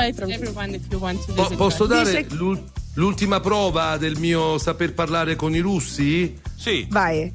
want 1.00 1.26
to 1.26 1.34
Po- 1.34 1.56
posso 1.56 1.86
dare 1.86 2.24
Dice- 2.24 2.36
l'ul- 2.36 2.62
l'ultima 2.96 3.40
prova 3.40 3.98
del 3.98 4.18
mio 4.18 4.58
saper 4.58 4.94
parlare 4.94 5.36
con 5.36 5.54
i 5.54 5.60
russi? 5.60 6.40
Sì. 6.58 6.88
Vai. 6.90 7.22
Eh, 7.22 7.34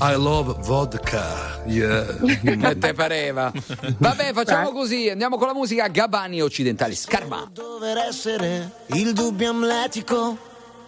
I 0.00 0.14
love 0.16 0.54
vodka. 0.60 1.62
Yeah. 1.66 2.06
Che 2.42 2.78
te 2.78 2.92
pareva? 2.94 3.52
Vabbè, 3.98 4.32
facciamo 4.32 4.70
così, 4.72 5.08
andiamo 5.08 5.36
con 5.36 5.48
la 5.48 5.54
musica 5.54 5.88
Gabani 5.88 6.40
occidentali. 6.40 6.94
Scarma. 6.94 7.50
dover 7.52 7.98
essere 8.08 8.70
il 8.94 9.12
dubbio 9.12 9.50
amletico, 9.50 10.36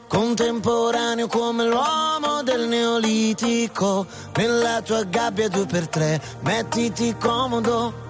contemporaneo 0.07 1.27
come 1.27 1.65
l'uomo 1.65 2.43
del 2.43 2.69
neolitico. 2.69 4.07
Nella 4.37 4.81
tua 4.83 5.05
gabbia 5.05 5.49
due 5.49 5.67
per 5.67 5.89
tre, 5.89 6.21
mettiti 6.41 7.17
comodo. 7.19 8.03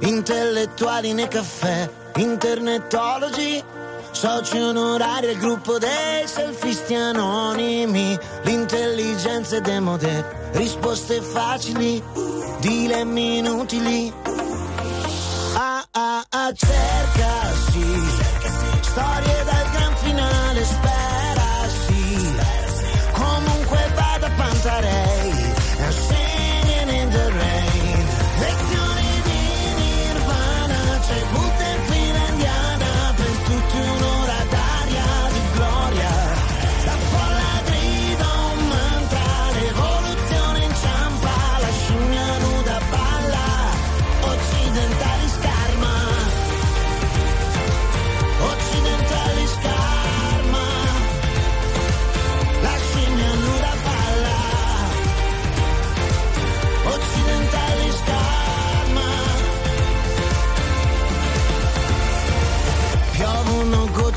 Intellettuali 0.00 1.12
nei 1.12 1.28
caffè, 1.28 1.88
internetologi. 2.16 3.62
Soci 4.10 4.58
onorari 4.58 5.28
al 5.28 5.36
gruppo 5.36 5.78
dei 5.78 6.26
selfisti 6.26 6.94
anonimi. 6.94 8.18
L'intelligenza 8.42 9.56
è 9.56 9.60
demode, 9.60 10.50
risposte 10.52 11.22
facili, 11.22 12.02
dilemmi 12.58 13.38
inutili. 13.38 14.12
Ah 15.54 15.84
ah 15.90 16.24
ah 16.28 16.52
cerca 16.52 17.52
sì 17.70 18.40
Storie 18.80 19.41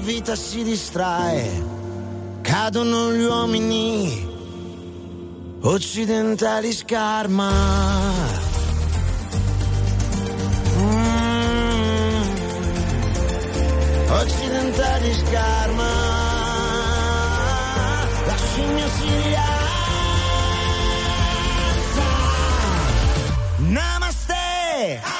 vita 0.00 0.34
si 0.34 0.62
distrae 0.62 1.78
Cadono 2.42 3.12
gli 3.12 3.22
uomini 3.22 4.28
Occidentali 5.62 6.72
scarma. 6.72 7.50
Mm. 10.78 11.20
Occidentali 14.08 15.14
scarma. 15.26 15.90
La 18.24 18.36
scimmia 18.36 18.88
si 18.88 19.22
rialza. 19.22 19.48
Namaste 23.58 25.19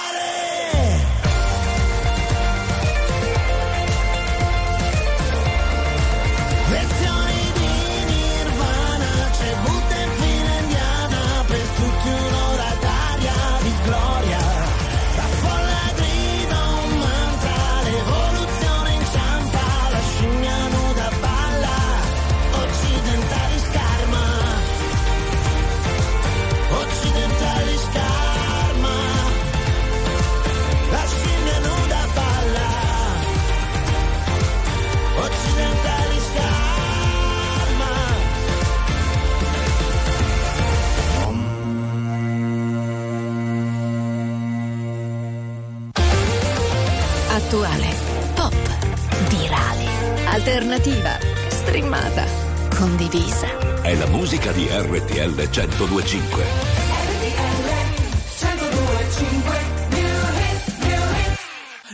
RTL 55.34 55.68
1025. 55.78 56.44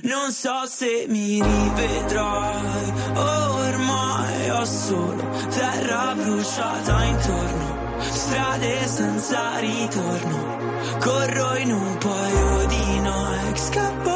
Non 0.03 0.33
so 0.33 0.67
se 0.67 1.07
mi 1.09 1.43
rivedrai, 1.43 2.93
ormai 3.15 4.51
ho 4.51 4.65
solo 4.65 5.23
terra 5.51 6.15
bruciata 6.15 7.05
intorno, 7.05 7.99
strade 7.99 8.87
senza 8.87 9.59
ritorno, 9.59 10.59
corro 11.01 11.57
in 11.57 11.73
un 11.73 11.99
paio 11.99 12.67
di 12.67 12.99
Nike, 13.01 13.59
scappo 13.59 14.16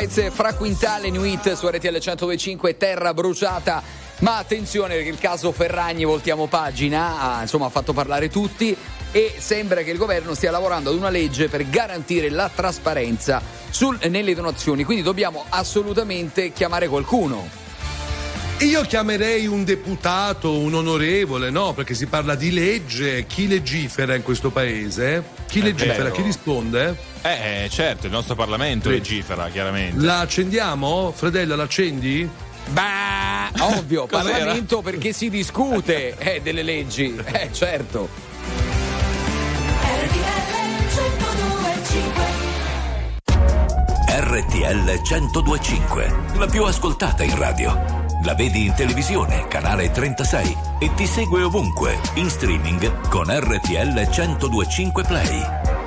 Noise, 0.00 0.30
fra 0.30 0.54
Quintale 0.54 1.10
Nuit 1.10 1.52
su 1.52 1.68
RTL 1.68 1.98
125 1.98 2.78
Terra 2.78 3.12
Bruciata. 3.12 3.82
Ma 4.20 4.38
attenzione 4.38 4.94
perché 4.94 5.10
il 5.10 5.18
caso 5.18 5.52
Ferragni, 5.52 6.04
voltiamo 6.04 6.46
pagina, 6.46 7.20
ha, 7.20 7.42
insomma, 7.42 7.66
ha 7.66 7.68
fatto 7.68 7.92
parlare 7.92 8.30
tutti 8.30 8.74
e 9.12 9.34
sembra 9.36 9.82
che 9.82 9.90
il 9.90 9.98
governo 9.98 10.32
stia 10.32 10.50
lavorando 10.50 10.88
ad 10.88 10.96
una 10.96 11.10
legge 11.10 11.48
per 11.48 11.68
garantire 11.68 12.30
la 12.30 12.50
trasparenza 12.52 13.42
sul, 13.68 13.98
nelle 14.08 14.34
donazioni, 14.34 14.84
quindi 14.84 15.02
dobbiamo 15.02 15.44
assolutamente 15.50 16.50
chiamare 16.52 16.88
qualcuno. 16.88 17.46
Io 18.60 18.80
chiamerei 18.82 19.46
un 19.46 19.64
deputato, 19.64 20.58
un 20.58 20.74
onorevole, 20.74 21.50
no? 21.50 21.74
Perché 21.74 21.92
si 21.92 22.06
parla 22.06 22.34
di 22.36 22.52
legge, 22.52 23.26
chi 23.26 23.48
legifera 23.48 24.14
in 24.14 24.22
questo 24.22 24.48
paese? 24.48 25.22
Chi 25.46 25.60
legifera? 25.60 26.10
Chi 26.10 26.22
risponde? 26.22 27.09
Eh, 27.22 27.64
eh, 27.64 27.68
certo, 27.68 28.06
il 28.06 28.12
nostro 28.12 28.34
Parlamento 28.34 28.88
sì. 28.88 28.94
legifera, 28.94 29.48
chiaramente. 29.50 30.02
La 30.04 30.20
accendiamo? 30.20 31.12
Fredella, 31.14 31.54
l'accendi? 31.54 32.28
Bah, 32.68 33.50
ovvio, 33.60 34.06
Parlamento 34.10 34.80
perché 34.80 35.12
si 35.12 35.28
discute 35.28 36.16
eh, 36.16 36.40
delle 36.40 36.62
leggi, 36.62 37.14
eh, 37.32 37.52
certo. 37.52 38.28
RTL 44.12 45.00
1025, 45.02 46.16
la 46.36 46.46
più 46.46 46.64
ascoltata 46.64 47.22
in 47.22 47.36
radio. 47.36 48.08
La 48.24 48.34
vedi 48.34 48.66
in 48.66 48.74
televisione, 48.74 49.46
canale 49.48 49.90
36 49.90 50.56
e 50.78 50.94
ti 50.94 51.06
segue 51.06 51.42
ovunque, 51.42 51.98
in 52.14 52.28
streaming 52.28 53.08
con 53.08 53.26
RTL 53.26 54.08
1025 54.08 55.04
Play. 55.04 55.79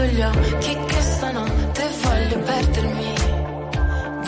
chiudo 0.00 0.04
gli 0.04 0.22
occhi 0.22 0.78
che 0.86 1.02
stanotte 1.02 1.88
voglio 2.02 2.38
perdermi. 2.38 3.14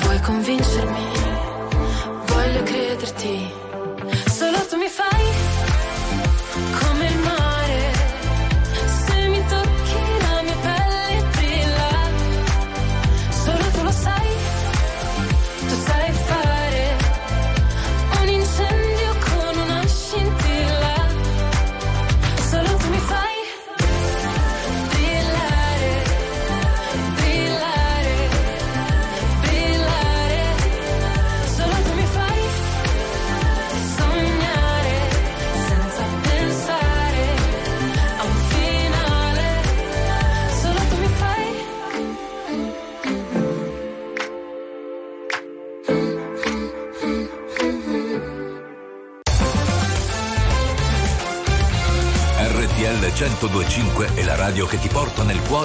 Vuoi 0.03 0.21
convincermi? 0.21 0.92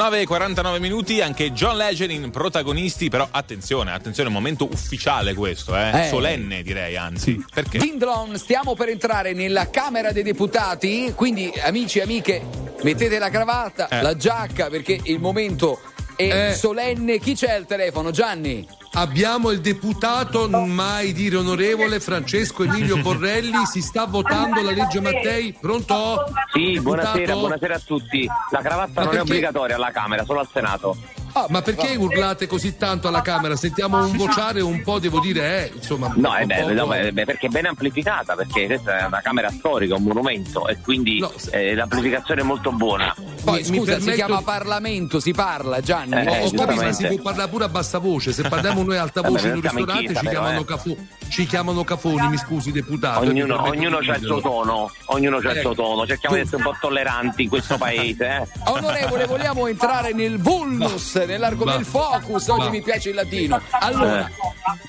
9 0.00 0.20
e 0.22 0.24
49 0.24 0.78
minuti, 0.78 1.20
anche 1.20 1.52
John 1.52 1.76
Legend 1.76 2.10
in 2.10 2.30
protagonisti, 2.30 3.10
però 3.10 3.28
attenzione, 3.30 3.92
attenzione, 3.92 4.30
è 4.30 4.32
un 4.32 4.38
momento 4.38 4.66
ufficiale 4.72 5.34
questo, 5.34 5.76
eh? 5.76 6.04
Eh. 6.04 6.08
solenne 6.08 6.62
direi 6.62 6.96
anzi. 6.96 7.32
Sì. 7.32 7.44
Perché? 7.52 7.76
Dindlon, 7.76 8.38
stiamo 8.38 8.74
per 8.74 8.88
entrare 8.88 9.34
nella 9.34 9.68
Camera 9.68 10.10
dei 10.10 10.22
Deputati, 10.22 11.12
quindi 11.14 11.52
amici 11.62 11.98
e 11.98 12.02
amiche, 12.04 12.42
mettete 12.82 13.18
la 13.18 13.28
cravatta, 13.28 13.88
eh. 13.88 14.00
la 14.00 14.16
giacca, 14.16 14.70
perché 14.70 14.98
il 15.02 15.20
momento 15.20 15.78
è 16.16 16.48
eh. 16.48 16.54
solenne. 16.54 17.18
Chi 17.18 17.34
c'è 17.34 17.50
al 17.50 17.66
telefono? 17.66 18.10
Gianni? 18.10 18.66
Abbiamo 18.92 19.50
il 19.50 19.60
deputato, 19.60 20.48
mai 20.48 21.12
dire 21.12 21.36
onorevole, 21.36 22.00
Francesco 22.00 22.64
Emilio 22.64 22.96
Borrelli. 22.98 23.64
Si 23.64 23.80
sta 23.80 24.04
votando 24.04 24.60
la 24.62 24.72
legge 24.72 25.00
Mattei. 25.00 25.56
Pronto? 25.58 26.24
Sì, 26.52 26.80
buonasera, 26.80 27.34
buonasera 27.34 27.74
a 27.76 27.80
tutti. 27.84 28.28
La 28.50 28.60
cravatta 28.60 29.00
Ma 29.00 29.06
non 29.06 29.16
è 29.16 29.20
obbligatoria 29.20 29.76
alla 29.76 29.92
Camera, 29.92 30.24
solo 30.24 30.40
al 30.40 30.48
Senato. 30.52 30.96
Ma 31.48 31.62
perché 31.62 31.96
urlate 31.96 32.46
così 32.46 32.76
tanto 32.76 33.08
alla 33.08 33.22
Camera? 33.22 33.56
Sentiamo 33.56 34.04
un 34.04 34.16
vociare 34.16 34.60
un 34.60 34.82
po', 34.82 34.98
devo 34.98 35.20
dire, 35.20 35.70
eh, 35.70 35.72
insomma. 35.74 36.12
No, 36.16 36.34
è 36.34 36.44
beh, 36.44 36.62
po' 36.62 36.72
no, 36.72 36.86
beh, 36.86 37.12
beh, 37.12 37.24
perché 37.24 37.46
è 37.46 37.50
ben 37.50 37.66
amplificata, 37.66 38.34
perché 38.34 38.66
questa 38.66 38.98
è 38.98 39.06
una 39.06 39.20
Camera 39.20 39.50
storica, 39.50 39.94
un 39.94 40.02
monumento 40.02 40.66
e 40.68 40.78
quindi 40.82 41.24
eh, 41.50 41.74
l'amplificazione 41.74 42.40
è 42.40 42.44
molto 42.44 42.72
buona. 42.72 43.14
Poi 43.44 43.58
mi 43.58 43.64
scusa, 43.64 43.92
si 43.94 43.98
permetto- 44.04 44.12
chiama 44.26 44.42
Parlamento, 44.42 45.20
si 45.20 45.32
parla, 45.32 45.80
Gianni. 45.80 46.12
Eh, 46.14 46.44
Ho 46.44 46.50
capito, 46.50 46.82
ma 46.82 46.92
si 46.92 47.06
può 47.06 47.16
parlare 47.22 47.48
pure 47.48 47.64
a 47.64 47.68
bassa 47.68 47.98
voce. 47.98 48.32
Se 48.32 48.42
parliamo 48.48 48.82
noi 48.82 48.96
a 48.96 49.02
alta 49.02 49.20
voce 49.22 49.48
in 49.48 49.54
un 49.54 49.60
ristorante 49.60 50.06
ci, 50.06 50.12
però, 50.12 50.30
chiamano 50.30 50.60
eh. 50.60 50.64
cafo- 50.64 50.96
ci 51.30 51.46
chiamano 51.46 51.84
cafoni, 51.84 52.28
mi 52.28 52.36
scusi, 52.36 52.72
deputato. 52.72 53.20
Ognuno, 53.20 53.62
ognuno 53.68 53.98
ha 53.98 54.16
il 54.16 54.22
suo 54.22 54.40
tono, 54.40 54.90
ognuno 55.06 55.36
ha 55.38 55.50
il 55.52 55.60
suo 55.60 55.74
tono, 55.74 56.06
cerchiamo 56.06 56.34
di 56.36 56.42
essere 56.42 56.56
un 56.56 56.62
po' 56.64 56.76
tolleranti 56.80 57.42
in 57.44 57.48
questo 57.48 57.78
paese. 57.78 58.26
Eh. 58.26 58.46
Onorevole, 58.70 59.26
vogliamo 59.26 59.66
entrare 59.66 60.12
nel 60.12 60.38
vulnus, 60.38 61.14
nell'argomento 61.14 61.78
del 61.78 61.86
focus. 61.86 62.48
Oggi 62.48 62.64
Va. 62.64 62.70
mi 62.70 62.82
piace 62.82 63.10
il 63.10 63.14
latino. 63.14 63.60
Allora, 63.70 64.28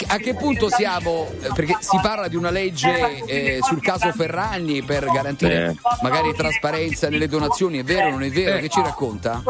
a 0.08 0.18
che 0.18 0.34
punto 0.34 0.70
siamo? 0.70 1.28
eh, 1.42 1.50
Perché 1.54 1.78
si 1.80 1.98
parla 2.02 2.28
di 2.28 2.36
una 2.36 2.50
legge 2.50 3.24
eh, 3.26 3.60
sul 3.62 3.82
caso 3.82 4.12
Ferragni 4.12 4.82
per 4.84 5.06
garantire 5.06 5.68
Eh. 5.68 5.76
magari 6.02 6.34
trasparenza 6.34 7.08
nelle 7.10 7.28
donazioni. 7.28 7.80
È 7.80 7.84
vero 7.84 8.08
o 8.08 8.12
non 8.12 8.24
è 8.24 8.30
vero? 8.30 8.58
Che 8.60 8.70
ci 8.70 8.82
racconta? 8.82 9.44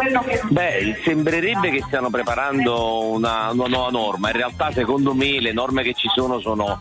Beh, 0.49 0.99
sembrerebbe 1.03 1.69
che 1.71 1.81
stiano 1.85 2.09
preparando 2.09 3.09
una, 3.11 3.49
una 3.51 3.67
nuova 3.67 3.89
norma. 3.89 4.29
In 4.29 4.35
realtà, 4.35 4.71
secondo 4.73 5.13
me, 5.13 5.39
le 5.39 5.53
norme 5.53 5.83
che 5.83 5.93
ci 5.93 6.07
sono 6.13 6.39
sono 6.41 6.80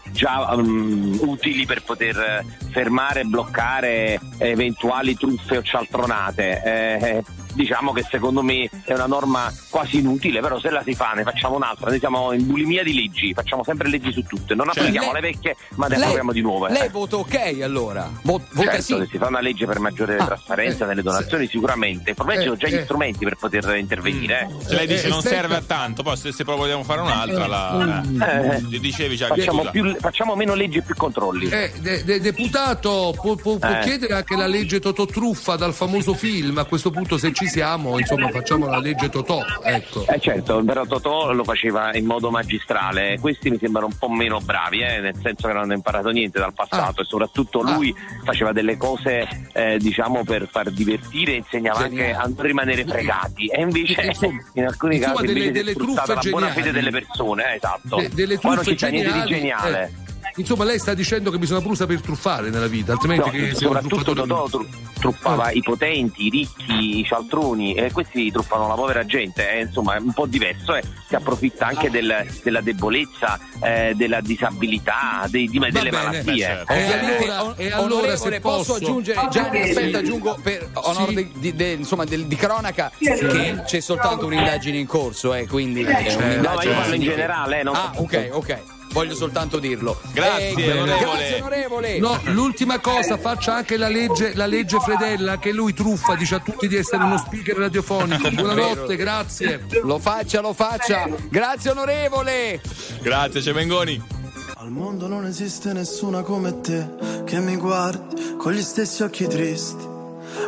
già 0.11 0.55
mm, 0.55 1.17
utili 1.21 1.65
per 1.65 1.83
poter 1.83 2.43
fermare 2.71 3.21
e 3.21 3.23
bloccare 3.25 4.19
eventuali 4.37 5.15
truffe 5.15 5.57
o 5.57 5.61
cialtronate. 5.63 6.61
Eh, 6.63 7.23
diciamo 7.53 7.91
che 7.91 8.05
secondo 8.09 8.41
me 8.41 8.69
è 8.85 8.93
una 8.93 9.07
norma 9.07 9.51
quasi 9.69 9.97
inutile, 9.97 10.39
però 10.39 10.57
se 10.59 10.69
la 10.69 10.81
si 10.85 10.95
fa 10.95 11.11
ne 11.13 11.23
facciamo 11.23 11.55
un'altra, 11.57 11.89
noi 11.89 11.99
siamo 11.99 12.31
in 12.31 12.47
bulimia 12.47 12.81
di 12.81 12.93
leggi, 12.93 13.33
facciamo 13.33 13.61
sempre 13.65 13.89
leggi 13.89 14.09
su 14.13 14.23
tutte, 14.23 14.55
non 14.55 14.67
Cioè, 14.71 14.79
applichiamo 14.83 15.11
lei- 15.11 15.21
le 15.21 15.31
vecchie 15.31 15.55
ma 15.75 15.87
ne 15.87 15.95
approviamo 15.97 16.31
di 16.31 16.39
nuove. 16.41 16.69
Lei 16.71 16.87
vota 16.87 17.17
ok 17.17 17.59
allora? 17.61 18.09
Vo- 18.21 18.41
vota 18.53 18.71
Certo, 18.71 18.81
sì. 18.81 18.95
se 18.99 19.07
si 19.11 19.17
fa 19.17 19.27
una 19.27 19.41
legge 19.41 19.65
per 19.65 19.79
maggiore 19.79 20.15
Ah, 20.15 20.25
trasparenza 20.27 20.85
eh, 20.85 20.87
nelle 20.87 21.01
donazioni 21.01 21.45
sicuramente, 21.47 22.13
probabilmente 22.13 22.53
ho 22.53 22.57
già 22.69 22.73
gli 22.73 22.79
eh. 22.79 22.83
strumenti 22.85 23.25
per 23.25 23.35
poter 23.35 23.75
intervenire. 23.75 24.47
eh. 24.49 24.63
Se 24.65 24.75
lei 24.75 24.87
dice 24.87 25.07
Eh, 25.07 25.09
non 25.09 25.21
serve 25.21 25.55
a 25.57 25.61
tanto, 25.61 26.03
poi 26.03 26.15
se, 26.15 26.31
se 26.31 26.45
poi 26.45 26.55
vogliamo 26.55 26.83
fare 26.85 27.01
un'altra, 27.01 27.47
la, 27.47 28.01
Eh, 28.01 28.55
eh, 28.55 28.79
dicevi 28.79 29.17
già 29.17 29.27
facciamo, 29.27 29.69
più- 29.69 29.93
facciamo 30.01 30.35
meno 30.35 30.53
leggi 30.53 30.79
e 30.79 30.81
più 30.81 30.95
controlli. 30.95 31.47
Eh, 31.49 31.71
de- 31.79 32.03
de- 32.03 32.19
deputato, 32.19 33.13
può, 33.15 33.35
può- 33.35 33.57
può 33.57 33.69
Eh. 33.69 33.79
chiedere 33.81 34.13
anche 34.15 34.35
la 34.35 34.47
legge 34.47 34.79
Totò 34.79 35.05
Truffa 35.05 35.55
dal 35.55 35.73
famoso 35.73 36.13
film? 36.13 36.57
A 36.57 36.65
questo 36.65 36.89
punto, 36.91 37.17
se 37.17 37.31
ci 37.33 37.47
siamo, 37.47 37.97
insomma, 37.99 38.29
facciamo 38.29 38.67
la 38.67 38.79
legge 38.79 39.09
Totò. 39.09 39.39
Ecco. 39.63 40.05
Eh 40.07 40.19
certo, 40.19 40.63
però 40.63 40.85
Totò 40.85 41.31
lo 41.31 41.43
faceva 41.43 41.95
in 41.95 42.05
modo 42.05 42.29
magistrale, 42.31 43.17
questi 43.21 43.49
mi 43.49 43.57
sembrano 43.59 43.87
un 43.87 43.97
po' 43.97 44.09
meno 44.09 44.39
bravi, 44.41 44.81
eh, 44.81 44.99
nel 44.99 45.15
senso 45.21 45.47
che 45.47 45.53
non 45.53 45.63
hanno 45.63 45.73
imparato 45.73 46.09
niente 46.09 46.39
dal 46.39 46.53
passato 46.53 46.99
Ah. 46.99 47.03
e 47.03 47.05
soprattutto 47.05 47.61
lui 47.61 47.93
faceva 48.23 48.51
delle 48.51 48.75
cose 48.77 49.27
eh, 49.53 49.77
diciamo 49.79 50.23
per 50.23 50.47
far 50.49 50.69
divertire 50.71 51.33
e 51.33 51.35
insegnava 51.35 51.83
Geniale. 51.83 52.11
anche 52.13 52.23
a 52.23 52.27
non 52.27 52.45
rimanere 52.45 52.85
fregati 52.85 53.45
e 53.47 53.61
invece 53.61 54.01
Insomma- 54.11 54.41
in 54.55 54.65
alcuni 54.65 54.95
insomma, 54.95 55.15
casi 55.15 55.25
delle- 55.27 55.39
invece 55.45 55.63
delle 55.63 55.71
sfruttata 55.73 56.07
la 56.07 56.19
truffe 56.19 56.29
buona 56.29 56.47
fede 56.51 56.71
delle 56.71 56.89
persone, 56.91 57.51
eh, 57.51 57.55
esatto. 57.55 57.95
De- 57.97 58.09
delle 58.09 58.37
Poi 58.37 58.55
non 58.55 58.63
truffe 58.63 58.77
sta 58.77 58.87
niente 58.87 59.11
di 59.13 59.25
geniale. 59.25 59.90
Eh. 60.35 60.41
Insomma, 60.41 60.63
lei 60.63 60.79
sta 60.79 60.93
dicendo 60.93 61.31
che 61.31 61.37
bisogna 61.37 61.61
pure 61.61 61.75
saper 61.75 62.01
truffare 62.01 62.49
nella 62.49 62.67
vita, 62.67 62.93
altrimenti 62.93 63.25
No, 63.25 63.31
che 63.31 63.55
soprattutto. 63.55 64.13
Totò 64.13 64.47
tru- 64.49 64.67
truffava 64.99 65.51
i 65.51 65.61
potenti, 65.61 66.25
i 66.27 66.29
ricchi, 66.29 66.99
i 66.99 67.03
cialtroni 67.05 67.73
e 67.73 67.91
questi 67.91 68.31
truffano 68.31 68.67
la 68.67 68.73
povera 68.75 69.03
gente, 69.05 69.47
è 69.49 69.61
insomma 69.61 69.95
è 69.95 69.99
un 69.99 70.13
po' 70.13 70.25
diverso 70.27 70.75
e 70.75 70.83
si 71.07 71.15
approfitta 71.15 71.67
anche 71.67 71.89
del- 71.89 72.25
della 72.43 72.61
debolezza, 72.61 73.39
eh, 73.61 73.93
della 73.95 74.21
disabilità, 74.21 75.25
dei- 75.27 75.47
di- 75.49 75.57
delle 75.59 75.71
bene, 75.71 75.89
malattie. 75.91 76.37
certo. 76.37 76.71
Eh, 76.73 76.79
E 76.79 76.83
Ovviamente, 76.83 77.23
allora- 77.31 77.55
e 77.57 77.71
allora, 77.71 77.81
onorevole, 77.95 78.17
se 78.17 78.39
posso, 78.39 78.57
posso- 78.57 78.73
aggiungere, 78.75 79.27
Gianni, 79.31 79.63
Sì. 79.63 79.69
aspetta, 79.69 79.97
aggiungo 79.99 80.37
per 80.41 80.69
onore 80.73 81.13
Sì. 81.15 81.31
di, 81.35 81.55
di- 81.55 81.71
insomma, 81.73 82.03
del- 82.05 82.25
di 82.25 82.35
cronaca 82.35 82.91
che 82.97 83.61
c'è 83.65 83.79
soltanto 83.79 84.25
un'indagine 84.27 84.77
in 84.77 84.87
corso, 84.87 85.33
eh, 85.33 85.47
quindi 85.47 85.81
è 85.83 85.85
Certo. 85.85 86.17
un'indagine 86.23 86.39
No, 86.41 86.53
ma 86.55 86.63
io 86.63 86.73
parlo 86.73 86.95
in 86.95 87.01
generale, 87.01 87.59
eh, 87.59 87.63
non 87.63 87.75
Ah, 87.75 87.91
ok, 87.95 88.29
ok. 88.33 88.59
Voglio 88.91 89.15
soltanto 89.15 89.57
dirlo. 89.59 89.99
Grazie, 90.13 90.53
Eh, 90.55 90.71
onorevole. 90.71 90.99
Grazie, 91.17 91.35
onorevole. 91.41 91.99
No, 91.99 92.19
l'ultima 92.25 92.79
cosa, 92.79 93.17
faccia 93.17 93.55
anche 93.55 93.77
la 93.77 93.87
legge, 93.87 94.33
la 94.35 94.45
legge 94.45 94.79
Fredella, 94.79 95.39
che 95.39 95.51
lui 95.51 95.73
truffa, 95.73 96.15
dice 96.15 96.35
a 96.35 96.39
tutti 96.39 96.67
di 96.67 96.75
essere 96.75 97.03
uno 97.03 97.17
speaker 97.17 97.55
radiofonico. 97.55 98.29
Buonanotte, 98.31 98.95
grazie. 98.97 99.65
Lo 99.83 99.97
faccia, 99.99 100.41
lo 100.41 100.53
faccia. 100.53 101.07
Grazie, 101.29 101.71
onorevole. 101.71 102.61
Grazie, 103.01 103.41
Cemengoni. 103.41 104.19
Al 104.57 104.69
mondo 104.69 105.07
non 105.07 105.25
esiste 105.25 105.73
nessuna 105.73 106.21
come 106.21 106.59
te 106.61 106.87
che 107.25 107.39
mi 107.39 107.55
guardi 107.55 108.35
con 108.37 108.51
gli 108.51 108.61
stessi 108.61 109.01
occhi 109.03 109.25
tristi. 109.27 109.87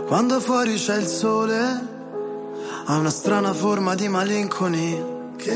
Quando 0.06 0.40
fuori 0.40 0.76
c'è 0.76 0.98
il 0.98 1.08
sole, 1.08 1.58
ha 2.86 2.96
una 2.96 3.10
strana 3.10 3.54
forma 3.54 3.96
di 3.96 4.08
malinconia 4.10 5.04
che, 5.38 5.56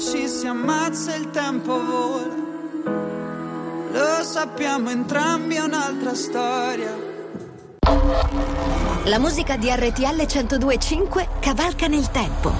Ci 0.00 0.26
si 0.28 0.46
ammazza 0.46 1.14
il 1.14 1.30
tempo 1.30 1.84
vola. 1.84 2.48
Lo 3.92 4.24
sappiamo 4.24 4.88
entrambi, 4.88 5.56
è 5.56 5.60
un'altra 5.60 6.14
storia. 6.14 6.96
La 9.04 9.18
musica 9.18 9.58
di 9.58 9.68
RTL 9.68 10.26
1025 10.26 11.28
cavalca 11.40 11.86
nel 11.86 12.10
tempo. 12.10 12.50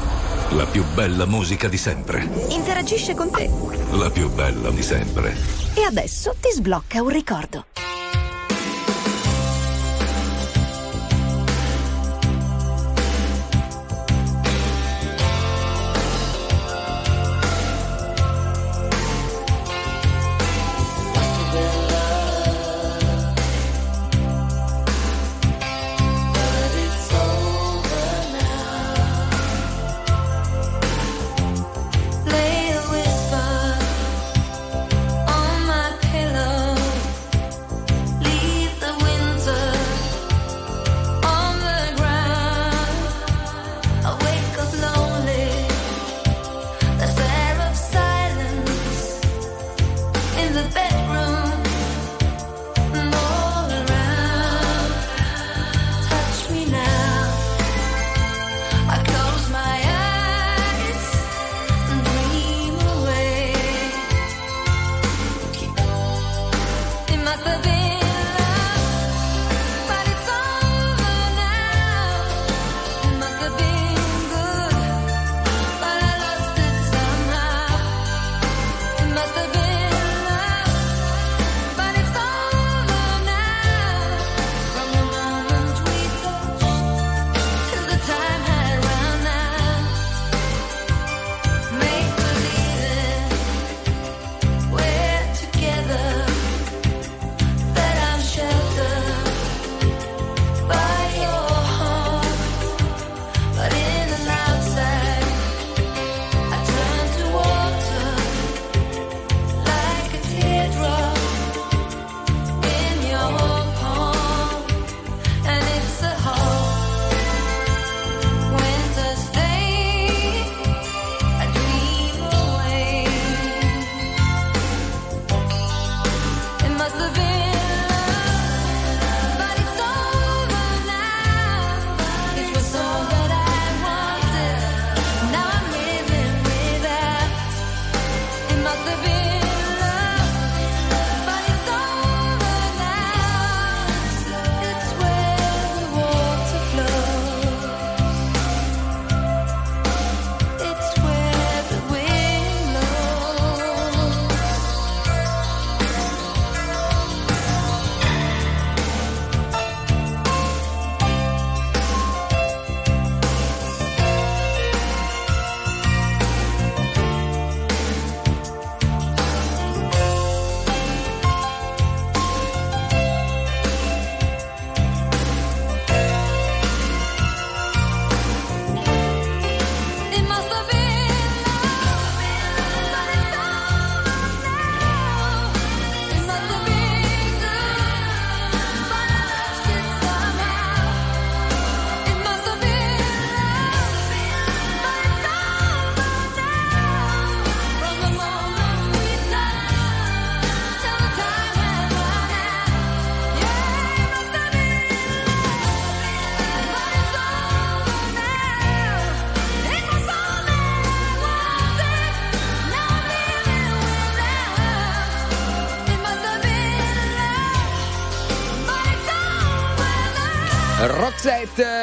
La 0.51 0.67
più 0.67 0.85
bella 0.93 1.25
musica 1.25 1.69
di 1.69 1.79
sempre. 1.79 2.29
Interagisce 2.49 3.15
con 3.15 3.31
te. 3.31 3.49
La 3.93 4.11
più 4.11 4.29
bella 4.31 4.71
di 4.71 4.83
sempre. 4.83 5.35
E 5.75 5.85
adesso 5.85 6.35
ti 6.39 6.51
sblocca 6.53 7.01
un 7.01 7.09
ricordo. 7.09 7.65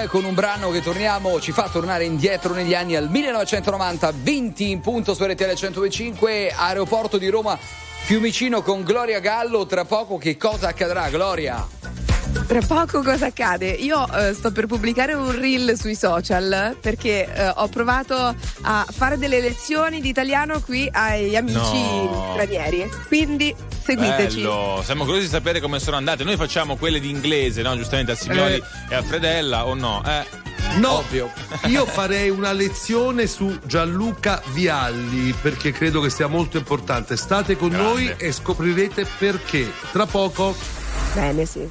Con 0.08 0.24
un 0.26 0.34
brano 0.34 0.70
che 0.72 0.82
torniamo, 0.82 1.40
ci 1.40 1.52
fa 1.52 1.70
tornare 1.72 2.04
indietro 2.06 2.54
negli 2.54 2.74
anni 2.74 2.96
al 2.96 3.10
1990, 3.10 4.14
20 4.22 4.70
in 4.70 4.80
punto 4.82 5.14
su 5.14 5.24
RTL 5.26 5.54
105, 5.54 6.52
aeroporto 6.56 7.18
di 7.18 7.28
Roma 7.30 7.58
Fiumicino 8.06 8.62
con 8.62 8.84
Gloria 8.84 9.20
Gallo. 9.20 9.66
Tra 9.66 9.86
poco 9.86 10.18
che 10.18 10.38
cosa 10.38 10.70
accadrà, 10.70 11.10
Gloria? 11.10 11.66
Tra 12.46 12.60
poco 12.66 13.02
cosa 13.02 13.28
accade? 13.28 13.68
Io 13.70 14.06
eh, 14.14 14.34
sto 14.34 14.52
per 14.52 14.68
pubblicare 14.68 15.14
un 15.14 15.32
reel 15.38 15.78
sui 15.78 15.96
social 15.96 16.78
perché 16.80 17.28
eh, 17.34 17.52
ho 17.56 17.68
provato 17.68 18.16
a 18.62 18.86
fare 18.90 19.18
delle 19.18 19.42
lezioni 19.42 20.00
di 20.02 20.10
italiano 20.10 20.62
qui 20.62 20.88
ai 20.92 21.36
amici 21.36 21.58
No. 21.58 22.32
stranieri. 22.34 22.90
Quindi 23.08 23.54
seguiteci. 23.88 24.42
Bello, 24.42 24.82
siamo 24.84 25.04
curiosi 25.06 25.26
di 25.28 25.32
sapere 25.32 25.60
come 25.62 25.80
sono 25.80 25.96
andate. 25.98 26.24
Noi 26.24 26.36
facciamo 26.36 26.76
quelle 26.76 27.00
di 27.00 27.10
inglese, 27.10 27.62
no? 27.62 27.76
Giustamente 27.78 28.12
a 28.12 28.16
Signoli 28.16 28.54
Eh. 28.56 28.64
e 28.90 28.96
a 28.96 29.02
Fredella, 29.04 29.66
o 29.66 29.74
no? 29.74 30.04
Eh. 30.06 30.46
No, 30.80 31.04
io 31.68 31.86
farei 31.86 32.30
una 32.30 32.52
lezione 32.52 33.26
su 33.26 33.58
Gianluca 33.66 34.42
Vialli 34.52 35.34
perché 35.42 35.72
credo 35.72 36.02
che 36.02 36.10
sia 36.10 36.28
molto 36.28 36.58
importante. 36.58 37.16
State 37.16 37.56
con 37.56 37.70
Grande. 37.70 37.88
noi 37.88 38.14
e 38.18 38.32
scoprirete 38.32 39.08
perché. 39.18 39.72
Tra 39.92 40.06
poco. 40.06 40.56
Bene, 41.14 41.46
sì. 41.46 41.68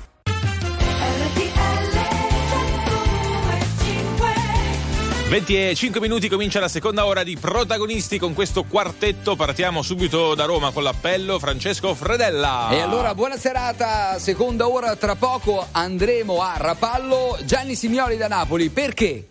25 5.29 5.99
minuti 5.99 6.29
comincia 6.29 6.61
la 6.61 6.69
seconda 6.69 7.05
ora 7.05 7.25
di 7.25 7.37
protagonisti 7.37 8.17
con 8.17 8.33
questo 8.33 8.63
quartetto. 8.63 9.35
Partiamo 9.35 9.83
subito 9.83 10.37
da 10.37 10.45
Roma 10.45 10.71
con 10.71 10.85
l'appello 10.85 11.41
Francesco 11.41 11.97
Fredella. 11.97 12.69
E 12.71 12.79
allora 12.79 13.13
buona 13.13 13.37
serata, 13.37 14.21
seconda 14.21 14.69
ora 14.69 14.95
tra 14.95 15.17
poco 15.17 15.67
andremo 15.73 16.41
a 16.43 16.55
Rapallo. 16.57 17.39
Gianni 17.45 17.75
Simioli 17.75 18.17
da 18.17 18.29
Napoli, 18.29 18.69
perché? 18.69 19.31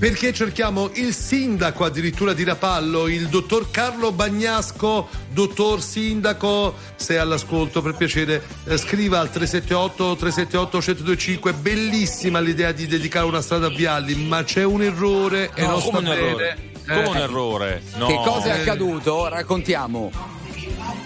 Perché 0.00 0.32
cerchiamo 0.32 0.88
il 0.94 1.12
sindaco 1.14 1.84
addirittura 1.84 2.32
di 2.32 2.42
Rapallo, 2.42 3.06
il 3.06 3.28
dottor 3.28 3.70
Carlo 3.70 4.12
Bagnasco, 4.12 5.06
dottor 5.30 5.82
sindaco, 5.82 6.74
se 6.96 7.16
è 7.16 7.18
all'ascolto 7.18 7.82
per 7.82 7.94
piacere 7.96 8.42
eh, 8.64 8.78
scriva 8.78 9.20
al 9.20 9.30
378 9.30 10.16
378 10.16 10.76
1025, 10.78 11.52
bellissima 11.52 12.40
l'idea 12.40 12.72
di 12.72 12.86
dedicare 12.86 13.26
una 13.26 13.42
strada 13.42 13.66
a 13.66 13.68
Vialli, 13.68 14.14
ma 14.14 14.42
c'è 14.42 14.64
un 14.64 14.80
errore 14.82 15.50
e 15.54 15.60
No, 15.64 15.72
non 15.72 15.80
sta 15.82 15.90
come 15.90 15.98
un 16.08 16.14
bene. 16.14 16.26
errore? 16.28 16.58
Eh. 16.86 16.94
Come 16.94 17.08
un 17.08 17.16
errore? 17.18 17.82
No. 17.96 18.06
Che 18.06 18.14
cosa 18.24 18.44
è 18.54 18.56
Eh. 18.56 18.60
accaduto? 18.62 19.28
Raccontiamo. 19.28 20.10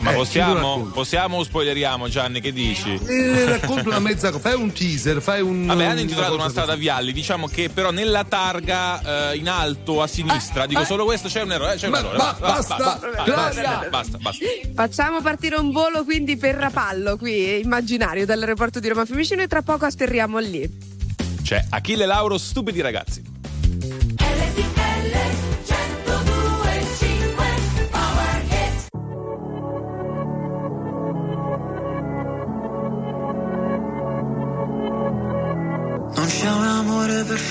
Ma 0.05 0.11
Eh, 0.13 0.15
possiamo? 0.17 0.91
Possiamo 0.93 1.39
o 1.39 1.45
spoileriamo, 1.45 2.09
Gianni? 2.09 2.41
Che 2.43 2.53
dici? 2.53 2.93
Eh, 3.07 3.45
racconta 3.47 3.89
una 3.89 3.99
mezza 4.01 4.31
cosa, 4.31 4.51
fai 4.51 4.61
un 4.61 4.71
teaser, 4.71 5.23
fai 5.23 5.41
un. 5.41 5.65
Vabbè, 5.65 5.85
hanno 5.85 6.01
intitolato 6.01 6.35
una 6.35 6.51
strada 6.51 6.75
a 6.75 6.77
Vialli, 6.77 7.11
diciamo 7.13 7.47
che 7.47 7.71
però 7.71 7.91
nella 7.91 8.25
targa 8.25 9.31
eh, 9.33 9.37
in 9.39 9.49
alto 9.49 10.03
a 10.03 10.07
sinistra, 10.07 10.67
dico 10.67 10.85
solo 10.85 11.07
questo, 11.07 11.29
c'è 11.29 11.41
un 11.41 11.53
errore, 11.53 11.73
eh, 11.73 11.77
c'è 11.77 11.89
un 11.89 11.95
errore. 11.97 12.19
ma- 12.19 12.37
basta, 12.39 12.77
basta, 12.77 13.11
basta, 13.25 13.33
basta, 13.35 13.89
basta, 13.89 14.19
basta. 14.19 14.45
Facciamo 14.75 15.23
partire 15.23 15.57
un 15.57 15.71
volo 15.71 16.05
quindi 16.05 16.37
per 16.37 16.55
Rapallo, 16.57 17.17
qui 17.17 17.61
immaginario, 17.61 18.27
dall'aeroporto 18.27 18.81
di 18.81 18.89
Roma 18.89 19.07
Fiumicino 19.07 19.41
e 19.41 19.47
tra 19.47 19.63
poco 19.63 19.87
atterriamo 19.87 20.39
lì. 20.39 20.71
C'è 21.43 21.65
Achille 21.71 22.05
Lauro, 22.05 22.37
stupidi 22.37 22.83
ragazzi. 22.83 23.33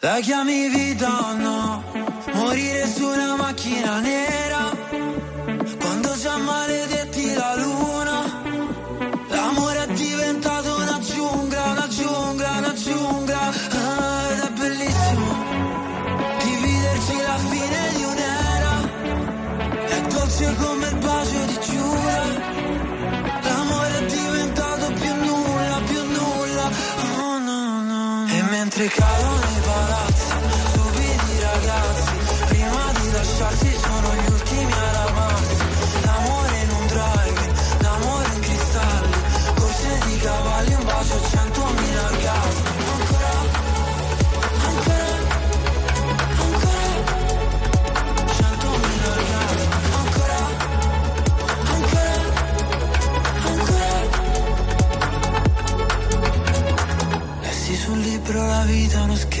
La 0.00 0.20
chiami 0.20 0.68
vita 0.68 1.08
o 1.08 1.32
no? 1.36 1.82
Morire 2.34 2.86
su 2.86 3.06
una 3.06 3.34
macchina 3.34 3.98
nera 4.00 4.76
Quando 5.80 6.14
già 6.18 6.36
maledetti 6.36 7.32
la 7.32 7.54
luna 7.56 8.05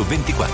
su 0.00 0.06
24. 0.06 0.49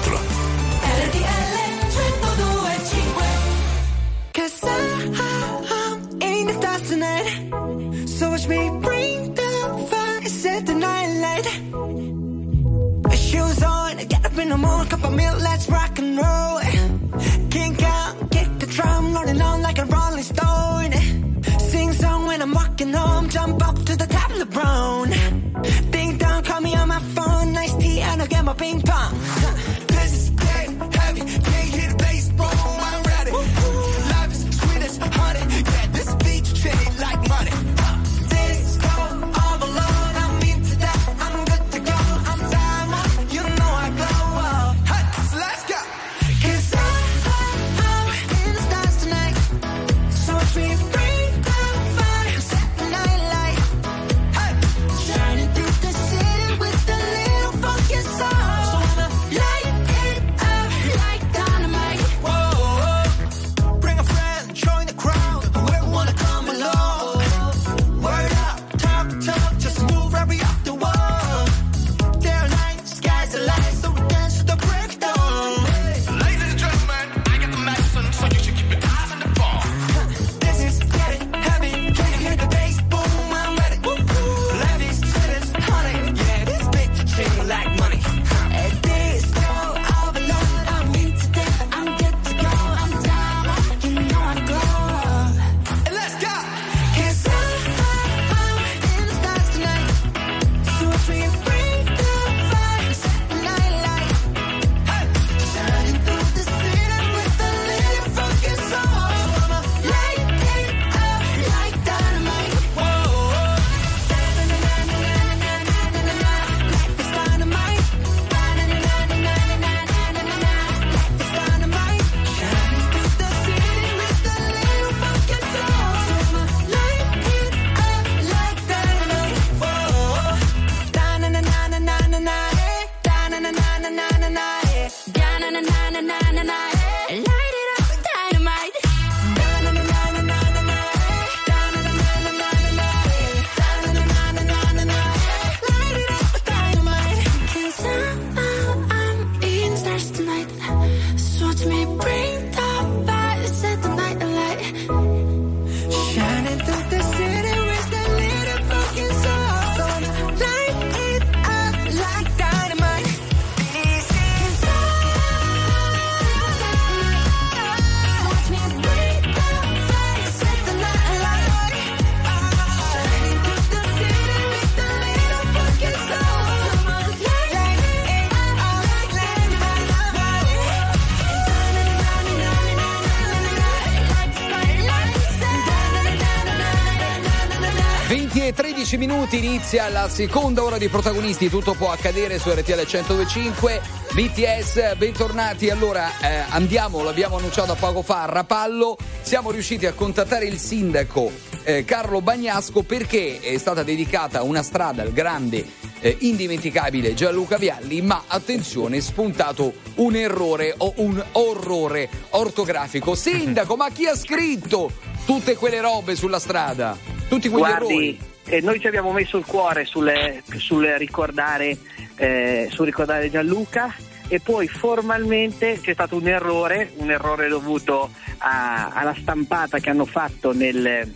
Inizia 189.66 189.88
la 189.88 190.08
seconda 190.08 190.62
ora 190.62 190.78
di 190.78 190.86
protagonisti, 190.88 191.48
tutto 191.48 191.74
può 191.74 191.90
accadere 191.90 192.38
su 192.38 192.50
RTL 192.50 192.86
1025. 192.86 193.80
BTS, 194.12 194.94
bentornati. 194.94 195.70
Allora 195.70 196.08
eh, 196.20 196.44
andiamo, 196.50 197.02
l'abbiamo 197.02 197.38
annunciato 197.38 197.74
poco 197.74 198.02
fa, 198.02 198.22
a 198.22 198.26
Rapallo. 198.26 198.96
Siamo 199.22 199.50
riusciti 199.50 199.84
a 199.86 199.92
contattare 199.92 200.44
il 200.44 200.58
sindaco 200.58 201.32
eh, 201.64 201.84
Carlo 201.84 202.20
Bagnasco 202.20 202.84
perché 202.84 203.40
è 203.40 203.58
stata 203.58 203.82
dedicata 203.82 204.44
una 204.44 204.62
strada 204.62 205.02
al 205.02 205.10
grande 205.10 205.66
eh, 205.98 206.16
indimenticabile 206.20 207.14
Gianluca 207.14 207.56
Vialli, 207.56 208.00
ma 208.02 208.22
attenzione, 208.28 208.98
è 208.98 209.00
spuntato 209.00 209.74
un 209.96 210.14
errore 210.14 210.74
o 210.78 210.92
un 210.98 211.20
orrore 211.32 212.08
ortografico. 212.30 213.16
Sindaco, 213.16 213.74
ma 213.74 213.90
chi 213.90 214.06
ha 214.06 214.14
scritto 214.14 214.92
tutte 215.24 215.56
quelle 215.56 215.80
robe 215.80 216.14
sulla 216.14 216.38
strada? 216.38 216.96
Tutti 217.28 217.48
quegli 217.48 217.62
Guardi, 217.64 217.92
errori? 217.92 218.34
Eh, 218.46 218.60
noi 218.60 218.80
ci 218.80 218.86
abbiamo 218.86 219.12
messo 219.12 219.36
il 219.38 219.44
cuore 219.44 219.84
sul, 219.84 220.12
sul 220.56 220.84
ricordare, 220.98 221.76
eh, 222.16 222.68
sul 222.70 222.86
ricordare 222.86 223.30
Gianluca 223.30 223.94
e 224.28 224.40
poi 224.40 224.66
formalmente 224.68 225.80
c'è 225.80 225.92
stato 225.92 226.16
un 226.16 226.26
errore, 226.26 226.92
un 226.96 227.10
errore 227.10 227.48
dovuto 227.48 228.10
a- 228.38 228.88
alla 228.88 229.14
stampata 229.14 229.78
che 229.78 229.90
hanno 229.90 230.04
fatto 230.04 230.52
nel, 230.52 231.12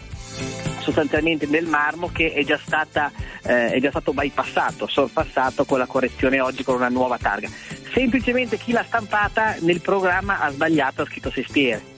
sostanzialmente 0.80 1.46
nel 1.46 1.66
marmo 1.66 2.10
che 2.12 2.32
è 2.32 2.44
già, 2.44 2.58
stata, 2.64 3.10
eh, 3.44 3.70
è 3.72 3.80
già 3.80 3.90
stato 3.90 4.12
bypassato, 4.12 4.86
sorpassato 4.86 5.64
con 5.64 5.78
la 5.78 5.86
correzione 5.86 6.40
oggi 6.40 6.62
con 6.62 6.76
una 6.76 6.88
nuova 6.88 7.18
targa. 7.18 7.48
Semplicemente 7.92 8.56
chi 8.56 8.72
l'ha 8.72 8.84
stampata 8.84 9.56
nel 9.60 9.80
programma 9.80 10.40
ha 10.40 10.50
sbagliato, 10.50 11.02
ha 11.02 11.06
scritto 11.06 11.30
Sestiere. 11.30 11.89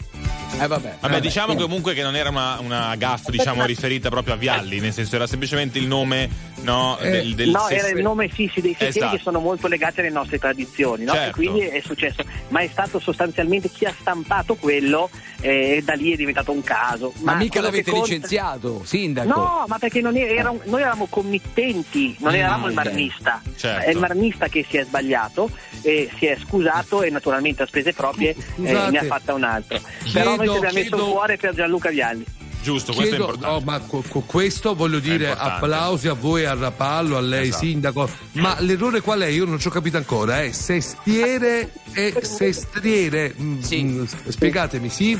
Eh 0.61 0.67
vabbè. 0.67 0.97
Vabbè, 1.01 1.21
diciamo 1.21 1.55
comunque 1.55 1.95
che 1.95 2.03
non 2.03 2.15
era 2.15 2.29
una, 2.29 2.59
una 2.61 2.95
gaff, 2.97 3.29
diciamo, 3.31 3.65
riferita 3.65 4.11
proprio 4.11 4.35
a 4.35 4.37
Vialli, 4.37 4.81
nel 4.81 4.93
senso 4.93 5.17
era 5.17 5.27
semplicemente 5.27 5.79
il 5.79 5.87
nome 5.87 6.29
no, 6.63 6.97
del, 7.01 7.35
del 7.35 7.51
no, 7.51 7.69
era 7.69 7.89
il 7.89 8.03
nome 8.03 8.29
sì, 8.33 8.51
dei 8.55 8.71
sestieri 8.71 8.89
Esatto. 8.89 9.17
che 9.17 9.23
sono 9.23 9.41
molto 9.41 9.67
legati 9.69 10.01
alle 10.01 10.11
nostre 10.11 10.39
tradizioni, 10.39 11.05
no? 11.05 11.13
Certo. 11.13 11.29
E 11.29 11.33
quindi 11.33 11.61
è 11.61 11.81
successo. 11.85 12.23
Ma 12.49 12.61
è 12.61 12.69
stato 12.71 12.99
sostanzialmente 12.99 13.69
chi 13.71 13.85
ha 13.85 13.95
stampato 13.99 14.55
quello 14.57 15.09
eh, 15.41 15.77
e 15.77 15.83
da 15.83 15.95
lì 15.95 16.13
è 16.13 16.17
diventato 16.17 16.53
un 16.53 16.63
caso. 16.63 17.13
Ma, 17.21 17.35
mica 17.35 17.61
quello 17.61 17.67
l'avete 17.67 17.91
conta- 17.91 18.07
licenziato, 18.07 18.83
sindaco? 18.85 19.29
No, 19.29 19.65
ma 19.69 19.79
perché 19.79 20.01
non 20.01 20.17
era- 20.17 20.31
eravamo- 20.33 20.61
noi 20.65 20.81
eravamo 20.81 21.07
committenti, 21.09 22.17
non 22.21 22.33
Ah, 22.33 22.37
eravamo 22.37 22.67
il 22.69 22.77
ok. 22.79 22.85
marmista. 22.85 23.43
Certo. 23.57 23.85
È 23.87 23.91
il 23.91 23.99
marmista 23.99 24.49
che 24.49 24.65
si 24.69 24.77
è 24.77 24.85
sbagliato, 24.85 25.51
e 25.83 26.09
si 26.17 26.27
è 26.27 26.37
scusato 26.41 27.03
e 27.03 27.11
naturalmente 27.11 27.63
a 27.65 27.67
spese 27.67 27.93
proprie 27.93 28.31
eh, 28.31 28.73
ne 28.91 28.99
ha 28.99 29.05
fatta 29.05 29.35
un 29.35 29.43
altro. 29.43 29.81
Però 30.13 30.37
noi 30.37 30.47
ci 30.47 30.53
Chiedo- 30.53 30.53
abbiamo 30.57 30.75
messo 30.75 30.89
chiedo- 30.89 30.97
il 31.07 31.11
cuore 31.11 31.37
per 31.37 31.55
Gianluca 31.55 31.91
Vialli. 31.91 32.25
Giusto, 32.63 32.93
questo 32.93 33.17
Chiedo- 33.17 33.31
è 33.31 33.35
importante. 33.35 33.65
no, 33.65 33.71
ma 33.73 33.79
co- 33.81 34.05
co- 34.09 34.21
questo 34.21 34.75
voglio 34.75 35.01
dire 35.01 35.33
applausi 35.37 36.07
a 36.09 36.13
voi, 36.13 36.45
a 36.45 36.55
Rapallo, 36.55 37.17
a 37.17 37.21
lei 37.21 37.49
Esatto. 37.49 37.65
sindaco. 37.65 38.11
Ma 38.33 38.57
l'errore 38.61 39.01
qual 39.01 39.21
è? 39.21 39.27
Io 39.27 39.45
non 39.45 39.59
ci 39.59 39.67
ho 39.67 39.71
capito 39.71 39.97
ancora. 39.97 40.43
È 40.43 40.53
sestiere 40.53 41.73
e 41.93 42.15
sestriere. 42.23 43.35
Mm, 43.41 43.61
mm, 43.75 44.05
Spiegatemi, 44.29 44.89
sì? 44.89 45.19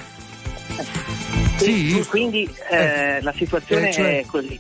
Sì? 1.57 2.05
Quindi 2.09 2.49
eh, 2.71 3.21
la 3.23 3.33
situazione 3.37 3.89
Eh, 3.89 3.93
cioè- 3.93 4.21
è 4.21 4.27
così. 4.27 4.59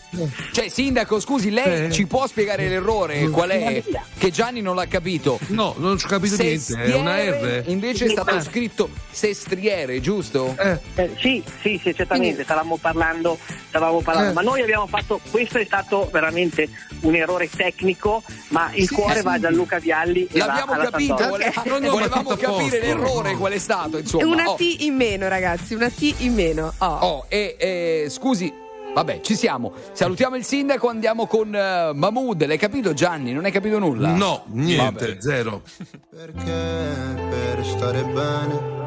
Cioè, 0.52 0.68
sindaco, 0.68 1.18
scusi, 1.20 1.50
lei 1.50 1.86
Eh. 1.86 1.90
ci 1.90 2.06
può 2.06 2.26
spiegare 2.26 2.68
l'errore? 2.68 3.28
Qual 3.28 3.50
è? 3.50 3.82
Che 4.18 4.30
Gianni 4.30 4.60
non 4.60 4.76
l'ha 4.76 4.86
capito. 4.86 5.38
No, 5.48 5.74
non 5.78 5.98
ci 5.98 6.06
ho 6.06 6.08
capito 6.08 6.36
niente. 6.40 6.74
È 6.80 6.94
una 6.94 7.16
R. 7.18 7.64
Invece 7.66 8.04
è 8.06 8.08
stato 8.10 8.40
scritto 8.42 8.88
sestriere, 9.10 10.00
giusto? 10.00 10.54
Eh, 10.58 11.10
sì, 11.18 11.42
sì, 11.60 11.80
sì, 11.82 11.94
certamente, 11.94 12.44
stavamo 12.44 12.76
parlando, 12.76 13.38
stavamo 13.68 14.00
parlando. 14.00 14.30
Eh. 14.30 14.34
ma 14.34 14.42
noi 14.42 14.62
abbiamo 14.62 14.86
fatto, 14.86 15.20
questo 15.30 15.58
è 15.58 15.64
stato 15.64 16.08
veramente 16.12 16.68
un 17.00 17.14
errore 17.16 17.48
tecnico, 17.48 18.22
ma 18.48 18.70
il 18.74 18.86
Sì, 18.86 18.94
cuore 18.94 19.16
sì. 19.18 19.22
va 19.22 19.32
a 19.32 19.38
Gianluca 19.40 19.78
Vialli 19.78 20.28
e 20.30 20.38
va 20.38 20.46
L'abbiamo 20.46 20.72
alla 20.72 20.84
capito, 20.90 21.14
vole- 21.28 21.52
No, 21.64 21.78
no, 21.78 21.86
ma 21.86 21.90
volevamo 21.90 22.36
capire 22.36 22.80
l'errore 22.80 23.34
qual 23.34 23.52
è 23.52 23.58
stato, 23.58 23.98
insomma. 23.98 24.24
una 24.26 24.50
Oh, 24.50 24.54
T 24.56 24.76
in 24.80 24.94
meno, 24.94 25.28
ragazzi, 25.28 25.74
una 25.74 25.88
T 25.90 26.14
in 26.18 26.34
meno. 26.34 26.72
Oh. 26.84 26.98
oh, 27.00 27.24
e 27.28 27.54
eh, 27.60 28.06
scusi, 28.10 28.52
vabbè, 28.92 29.20
ci 29.20 29.36
siamo. 29.36 29.72
Salutiamo 29.92 30.34
il 30.34 30.44
sindaco, 30.44 30.88
andiamo 30.88 31.26
con 31.26 31.54
eh, 31.54 31.92
Mahmood. 31.94 32.44
L'hai 32.44 32.58
capito 32.58 32.92
Gianni? 32.92 33.32
Non 33.32 33.44
hai 33.44 33.52
capito 33.52 33.78
nulla? 33.78 34.12
No, 34.12 34.42
niente, 34.48 35.06
Vabbè. 35.06 35.16
zero. 35.20 35.62
Perché 36.10 37.20
per 37.30 37.64
stare 37.64 38.02
bene 38.02 38.80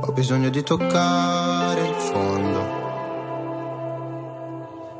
ho 0.00 0.12
bisogno 0.12 0.48
di 0.48 0.62
toccare 0.64 1.80
il 1.86 1.94
fondo. 1.94 2.78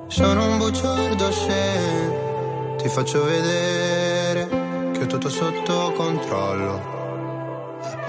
Sono 0.07 0.47
un 0.47 0.59
bugiardo 0.59 1.33
se 1.33 2.77
ti 2.77 2.89
faccio 2.89 3.25
vedere 3.25 4.49
che 4.93 5.03
ho 5.03 5.07
tutto 5.07 5.29
sotto 5.29 5.93
controllo. 5.97 7.00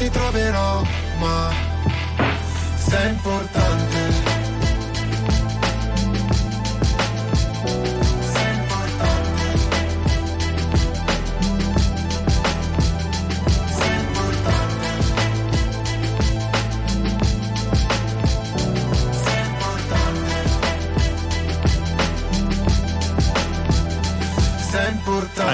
Ti 0.00 0.08
troverò 0.08 0.82
ma 1.18 1.52
sei 2.88 3.10
importante 3.10 4.19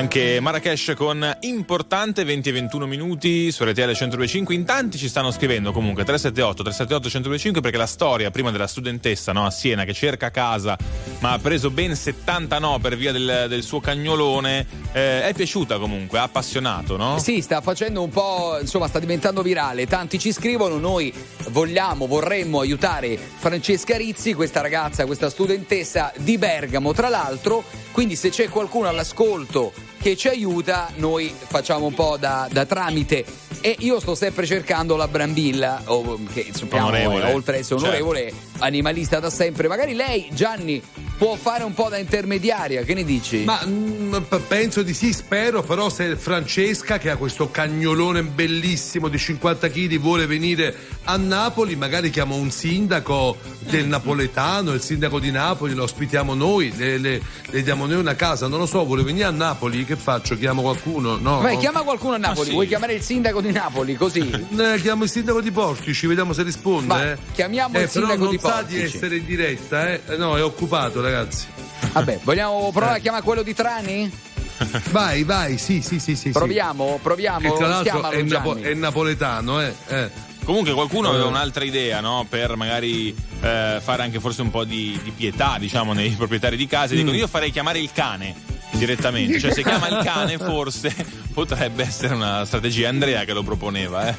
Anche 0.07 0.39
Marrakesh 0.39 0.93
con 0.95 1.37
importante 1.41 2.23
20 2.23 2.49
e 2.49 2.53
21 2.53 2.87
minuti 2.87 3.51
su 3.51 3.65
RTL 3.65 3.93
125. 3.93 4.55
In 4.55 4.65
tanti 4.65 4.99
ci 4.99 5.09
stanno 5.09 5.33
scrivendo 5.33 5.73
comunque 5.73 6.05
378 6.05 6.63
378 6.63 7.09
125 7.09 7.61
perché 7.61 7.77
la 7.77 7.87
storia 7.87 8.31
prima 8.31 8.53
della 8.53 8.69
studentessa 8.69 9.33
no, 9.33 9.45
a 9.45 9.51
Siena 9.51 9.83
che 9.83 9.93
cerca 9.95 10.31
casa 10.31 10.79
ma 11.19 11.33
ha 11.33 11.39
preso 11.41 11.71
ben 11.71 11.97
70 11.97 12.59
no 12.61 12.79
per 12.79 12.97
via 12.97 13.11
del, 13.11 13.47
del 13.49 13.65
suo 13.65 13.81
cagnolone 13.81 14.65
eh, 14.93 15.25
è 15.25 15.35
piaciuta 15.35 15.77
comunque, 15.81 16.21
ha 16.21 16.23
appassionato, 16.23 16.97
no? 16.97 17.19
Sì, 17.19 17.43
sta 17.43 17.61
facendo 17.61 18.01
un 18.01 18.11
po', 18.11 18.59
insomma, 18.61 18.87
sta 18.87 19.01
diventando 19.01 19.43
virale. 19.43 19.89
Tanti 19.89 20.21
ci 20.21 20.31
scrivono, 20.31 20.79
noi 20.79 21.13
vogliamo, 21.49 22.07
vorremmo 22.07 22.61
aiutare 22.61 23.19
Francesca 23.19 23.97
Rizzi, 23.97 24.35
questa 24.35 24.61
ragazza, 24.61 25.05
questa 25.05 25.31
studentessa 25.31 26.13
di 26.17 26.39
Bergamo, 26.39 26.93
tra 26.93 27.09
l'altro. 27.09 27.65
Quindi 27.91 28.15
se 28.15 28.31
c'è 28.31 28.49
qualcuno 28.49 28.87
all'ascolto 28.87 29.73
che 30.01 30.17
ci 30.17 30.29
aiuta, 30.29 30.91
noi 30.97 31.33
facciamo 31.49 31.87
un 31.87 31.95
po' 31.95 32.17
da, 32.19 32.49
da 32.51 32.65
tramite. 32.65 33.25
E 33.61 33.75
io 33.81 33.99
sto 34.01 34.15
sempre 34.15 34.47
cercando 34.47 34.95
la 34.97 35.09
Brambilla, 35.09 35.83
o- 35.87 36.21
che 36.33 36.51
sappiamo, 36.53 36.87
Onorevole. 36.89 37.31
è, 37.31 37.35
oltre 37.35 37.55
ad 37.55 37.61
essere 37.61 37.81
Certo. 37.81 37.95
onorevole, 37.97 38.33
animalista 38.59 39.19
da 39.19 39.31
sempre. 39.31 39.67
Magari 39.67 39.95
lei, 39.95 40.29
Gianni, 40.33 40.81
può 41.19 41.35
fare 41.35 41.65
un 41.65 41.73
po' 41.75 41.89
da 41.89 41.97
intermediaria, 41.97 42.83
che 42.83 42.95
ne 42.95 43.03
dici? 43.03 43.39
Ma 43.45 43.61
mm, 43.65 44.15
p- 44.29 44.41
penso 44.47 44.83
di 44.83 44.93
sì, 44.95 45.13
spero, 45.13 45.63
però 45.63 45.89
se 45.89 46.15
Francesca 46.15 46.99
che 46.99 47.11
ha 47.11 47.17
questo 47.17 47.51
cagnolone 47.51 48.23
bellissimo 48.23 49.09
di 49.09 49.19
50 49.19 49.69
kg 49.69 49.99
vuole 49.99 50.27
venire 50.27 50.75
a 51.05 51.17
Napoli, 51.17 51.75
magari 51.75 52.11
chiamo 52.11 52.37
un 52.37 52.51
sindaco 52.51 53.39
del 53.61 53.87
napoletano, 53.87 54.75
il 54.75 54.83
sindaco 54.83 55.19
di 55.19 55.31
Napoli, 55.31 55.75
lo 55.75 55.85
ospitiamo 55.85 56.35
noi, 56.35 56.73
le, 56.77 56.99
le- 56.99 57.21
le 57.47 57.63
diamo 57.63 57.87
noi 57.87 57.97
una 57.97 58.15
casa, 58.15 58.47
non 58.47 58.59
lo 58.61 58.67
so, 58.67 58.85
vuole 58.85 59.03
venire 59.03 59.25
a 59.25 59.31
Napoli, 59.31 59.85
che 59.87 59.97
faccio? 59.97 60.37
Chiamo 60.37 60.61
qualcuno? 60.63 61.17
No. 61.17 61.41
Vai, 61.41 61.57
chiama 61.57 61.81
qualcuno 61.83 62.15
a 62.15 62.19
Napoli, 62.19 62.49
sì. 62.49 62.53
vuoi 62.53 62.67
chiamare 62.67 62.93
il 62.95 63.01
sindaco 63.03 63.41
di 63.41 63.53
Napoli, 63.53 63.95
così? 63.95 64.19
Eh, 64.57 64.81
chiamo 64.81 65.05
il 65.05 65.11
sindaco 65.11 65.41
di 65.41 65.51
Portici, 65.51 66.07
vediamo 66.07 66.33
se 66.35 66.43
risponde. 66.43 66.87
Vai, 66.89 67.09
eh. 67.13 67.17
chiamiamo 67.33 67.79
Eh, 67.79 67.83
il 67.83 67.89
sindaco 67.89 68.13
però 68.15 68.25
non 68.25 68.35
di 68.35 68.39
sa 68.41 68.51
Portici. 68.51 68.77
di 68.79 68.83
essere 68.85 69.17
in 69.17 69.25
diretta, 69.25 69.89
eh. 69.91 70.01
Eh, 70.09 70.17
No, 70.17 70.37
è 70.37 70.43
occupato, 70.43 71.01
ragazzi. 71.01 71.47
Vabbè, 71.93 72.21
vogliamo 72.25 72.71
provare 72.73 72.95
Eh. 72.97 72.99
a 72.99 73.01
chiamare 73.01 73.23
quello 73.23 73.43
di 73.43 73.55
Trani? 73.55 74.11
Vai, 74.91 75.23
vai, 75.25 75.59
sì, 75.59 75.83
sì, 75.83 75.99
sì, 76.01 76.17
sì. 76.17 76.31
Proviamo, 76.31 76.99
proviamo. 77.03 77.41
Che 77.41 77.57
tra 77.59 77.67
l'altro 77.69 78.09
è, 78.11 78.23
napo- 78.23 78.57
è 78.57 78.73
napoletano, 78.75 79.61
eh. 79.63 79.75
eh. 79.89 80.11
Comunque 80.45 80.73
qualcuno 80.73 81.09
Eh. 81.09 81.11
aveva 81.11 81.27
un'altra 81.27 81.63
idea, 81.65 82.01
no? 82.01 82.25
Per 82.29 82.57
magari 82.57 83.09
eh, 83.43 83.79
fare 83.83 84.03
anche 84.03 84.19
forse 84.19 84.41
un 84.43 84.51
po' 84.51 84.65
di, 84.65 84.99
di 85.03 85.11
pietà, 85.11 85.57
diciamo, 85.59 85.93
nei 85.93 86.11
proprietari 86.11 86.57
di 86.57 86.67
case. 86.67 86.95
Dicono 86.95 87.13
Mm. 87.13 87.19
io 87.19 87.27
farei 87.27 87.51
chiamare 87.51 87.81
il 87.81 87.91
cane 87.93 88.35
direttamente. 88.77 89.39
Cioè 89.41 89.53
se 89.53 89.63
chiama 89.63 89.89
il 89.89 90.01
cane 90.05 90.39
forse 90.39 90.95
potrebbe 91.33 91.83
essere 91.83 92.15
una 92.15 92.45
strategia. 92.45 92.89
Andrea 92.89 93.25
che 93.25 93.33
lo 93.33 93.43
proponeva, 93.43 94.09
eh. 94.09 94.15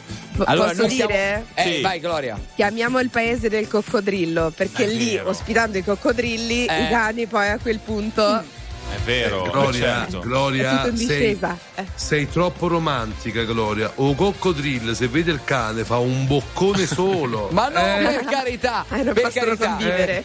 Allora, 0.46 0.70
Posso 0.70 0.86
dire? 0.88 1.46
Eh, 1.56 1.64
Sì. 1.76 1.82
vai 1.82 2.00
Gloria. 2.00 2.40
Chiamiamo 2.56 3.00
il 3.00 3.10
paese 3.10 3.50
del 3.50 3.68
coccodrillo, 3.68 4.52
perché 4.56 4.84
È 4.84 4.88
lì, 4.88 5.16
vero. 5.16 5.30
ospitando 5.30 5.78
i 5.78 5.84
coccodrilli, 5.84 6.66
Eh. 6.66 6.84
i 6.84 6.90
cani 6.90 7.26
poi 7.26 7.50
a 7.50 7.58
quel 7.58 7.80
punto 7.80 8.44
È 8.90 9.00
vero, 9.04 9.46
Eh, 9.46 9.50
Gloria, 9.52 9.80
certo. 9.80 10.20
Gloria 10.20 10.92
sei. 10.96 11.38
Eh. 11.76 11.86
sei 11.94 12.30
troppo 12.30 12.68
romantica, 12.68 13.44
Gloria. 13.44 13.92
O 13.96 14.16
coccodrillo, 14.16 14.94
se 14.94 15.08
vede 15.08 15.32
il 15.32 15.42
cane, 15.44 15.84
fa 15.84 15.98
un 15.98 16.26
boccone 16.26 16.86
solo. 16.88 17.50
Ma 17.52 17.68
no, 17.70 17.80
Eh, 17.80 18.02
per 18.04 18.24
carità, 18.26 18.86
Eh, 18.90 19.04
per 19.04 19.32
carità. 19.34 19.68
convivere. 19.70 20.24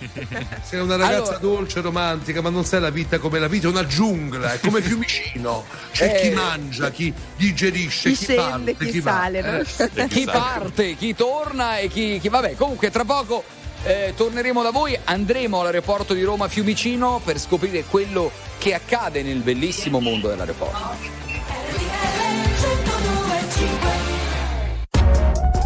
sei 0.63 0.81
una 0.81 0.97
ragazza 0.97 1.21
Allora- 1.23 1.39
dolce, 1.39 1.81
romantica, 1.81 2.41
ma 2.41 2.51
non 2.51 2.65
sai 2.65 2.81
la 2.81 2.91
vita 2.91 3.19
come 3.19 3.39
la 3.39 3.49
vita, 3.49 3.67
è 3.67 3.71
una 3.71 3.87
giungla, 3.87 4.53
è 4.55 4.61
come 4.61 4.81
Fiumicino. 4.81 5.65
C'è 5.93 6.15
Eh. 6.17 6.21
chi 6.21 6.31
mangia, 6.35 6.91
chi 6.91 7.13
digerisce, 7.37 8.11
Chi 8.11 8.17
chi, 8.17 8.25
scende, 8.25 8.75
parte, 8.75 8.91
chi 8.91 9.01
va. 9.01 9.11
sale, 9.11 9.41
no? 9.43 9.59
Eh. 9.95 10.07
chi 10.09 10.25
parte, 10.25 10.95
chi 10.97 11.15
torna 11.15 11.79
e 11.79 11.89
chi, 11.89 12.19
chi- 12.21 12.29
vabbè, 12.29 12.55
comunque 12.55 12.91
tra 12.91 13.05
poco 13.05 13.43
eh, 13.85 14.13
torneremo 14.17 14.63
da 14.63 14.71
voi, 14.71 14.99
andremo 15.05 15.61
all'aeroporto 15.61 16.15
di 16.15 16.23
Roma 16.23 16.49
Fiumicino 16.49 17.21
per 17.25 17.39
scoprire 17.39 17.85
quello 17.85 18.31
che 18.59 18.75
accade 18.75 19.23
nel 19.23 19.41
bellissimo 19.41 20.01
mondo 20.01 20.29
dell'aeroporto. 20.29 21.21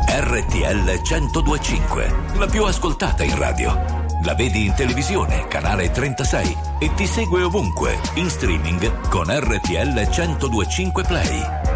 RTL 0.09 1.01
1025, 1.02 2.14
la 2.38 2.47
più 2.47 2.64
ascoltata 2.64 3.22
in 3.22 3.36
radio. 3.38 4.05
La 4.24 4.34
vedi 4.34 4.64
in 4.64 4.74
televisione, 4.74 5.47
canale 5.47 5.90
36 5.90 6.56
e 6.80 6.94
ti 6.94 7.06
segue 7.06 7.43
ovunque, 7.43 7.98
in 8.14 8.28
streaming 8.28 9.09
con 9.09 9.26
RTL 9.28 10.09
1025 10.09 11.05
Play. 11.05 11.75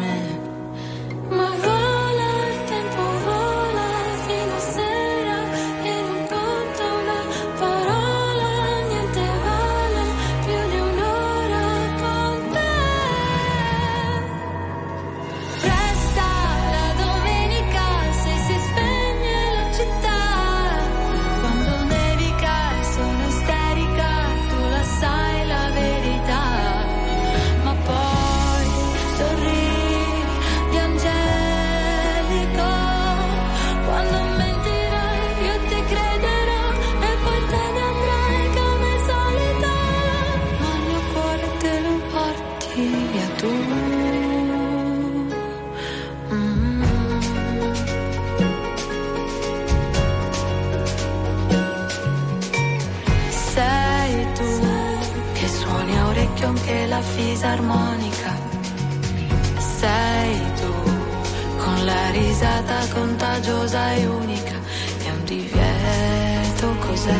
Contagiosa 62.93 63.93
e 63.93 64.05
unica. 64.05 64.55
È 65.03 65.09
un 65.09 65.23
divieto, 65.25 66.75
cos'è? 66.79 67.19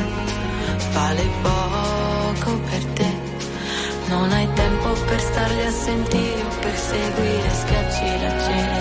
Vale 0.93 1.23
poco 1.41 2.59
per 2.69 2.83
te. 2.93 3.11
Non 4.07 4.31
hai 4.31 4.47
tempo 4.53 4.91
per 5.07 5.19
starli 5.19 5.65
a 5.65 5.71
sentire 5.71 6.41
o 6.41 6.59
per 6.59 6.77
seguire, 6.77 7.49
schiacci 7.49 8.21
l'acceleratore. 8.21 8.80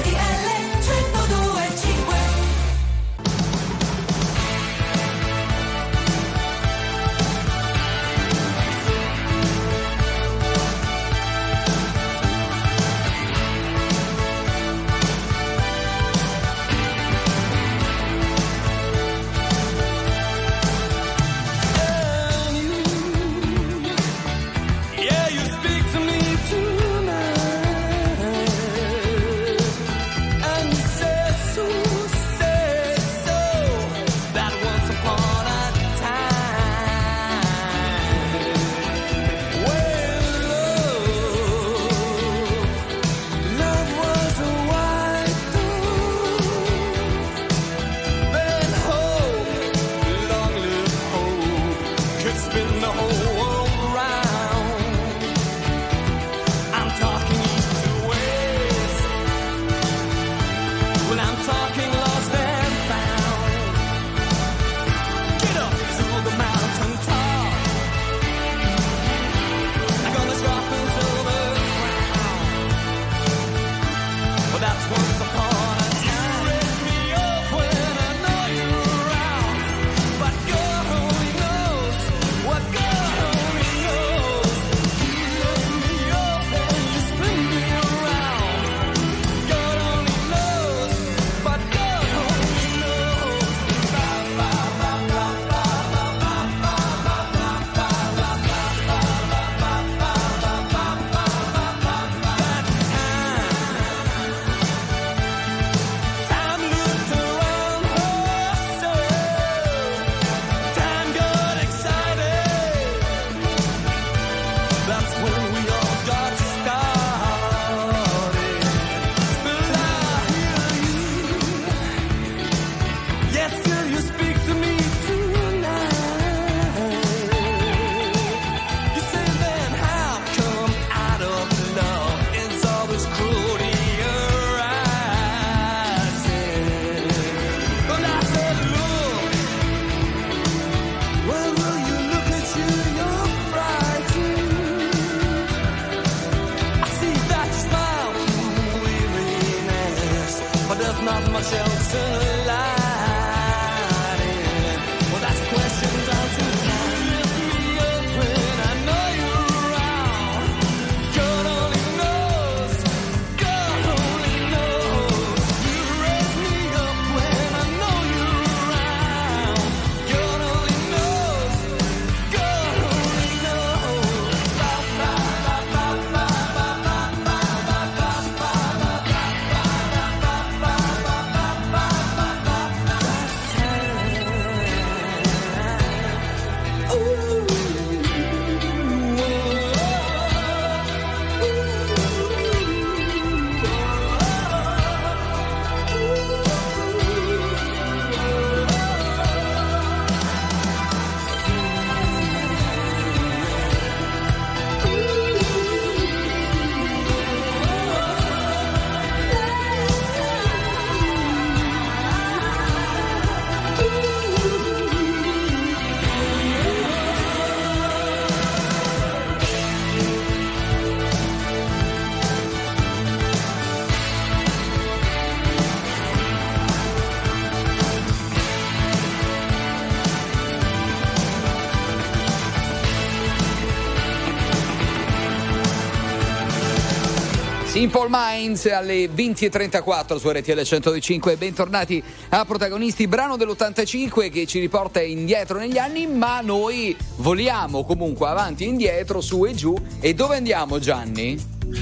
Simple 237.93 238.07
Minds 238.09 238.65
alle 238.67 239.09
20.34 239.13 240.17
su 240.17 240.31
RTL 240.31 240.61
105 240.61 241.35
bentornati 241.35 242.01
a 242.29 242.45
protagonisti 242.45 243.05
brano 243.05 243.35
dell'85 243.35 244.31
che 244.31 244.45
ci 244.45 244.61
riporta 244.61 245.01
indietro 245.01 245.57
negli 245.57 245.77
anni 245.77 246.07
ma 246.07 246.39
noi 246.39 246.95
voliamo 247.17 247.83
comunque 247.83 248.29
avanti 248.29 248.63
e 248.63 248.67
indietro 248.67 249.19
su 249.19 249.43
e 249.43 249.53
giù 249.55 249.75
e 249.99 250.13
dove 250.13 250.37
andiamo 250.37 250.79
Gianni? 250.79 251.37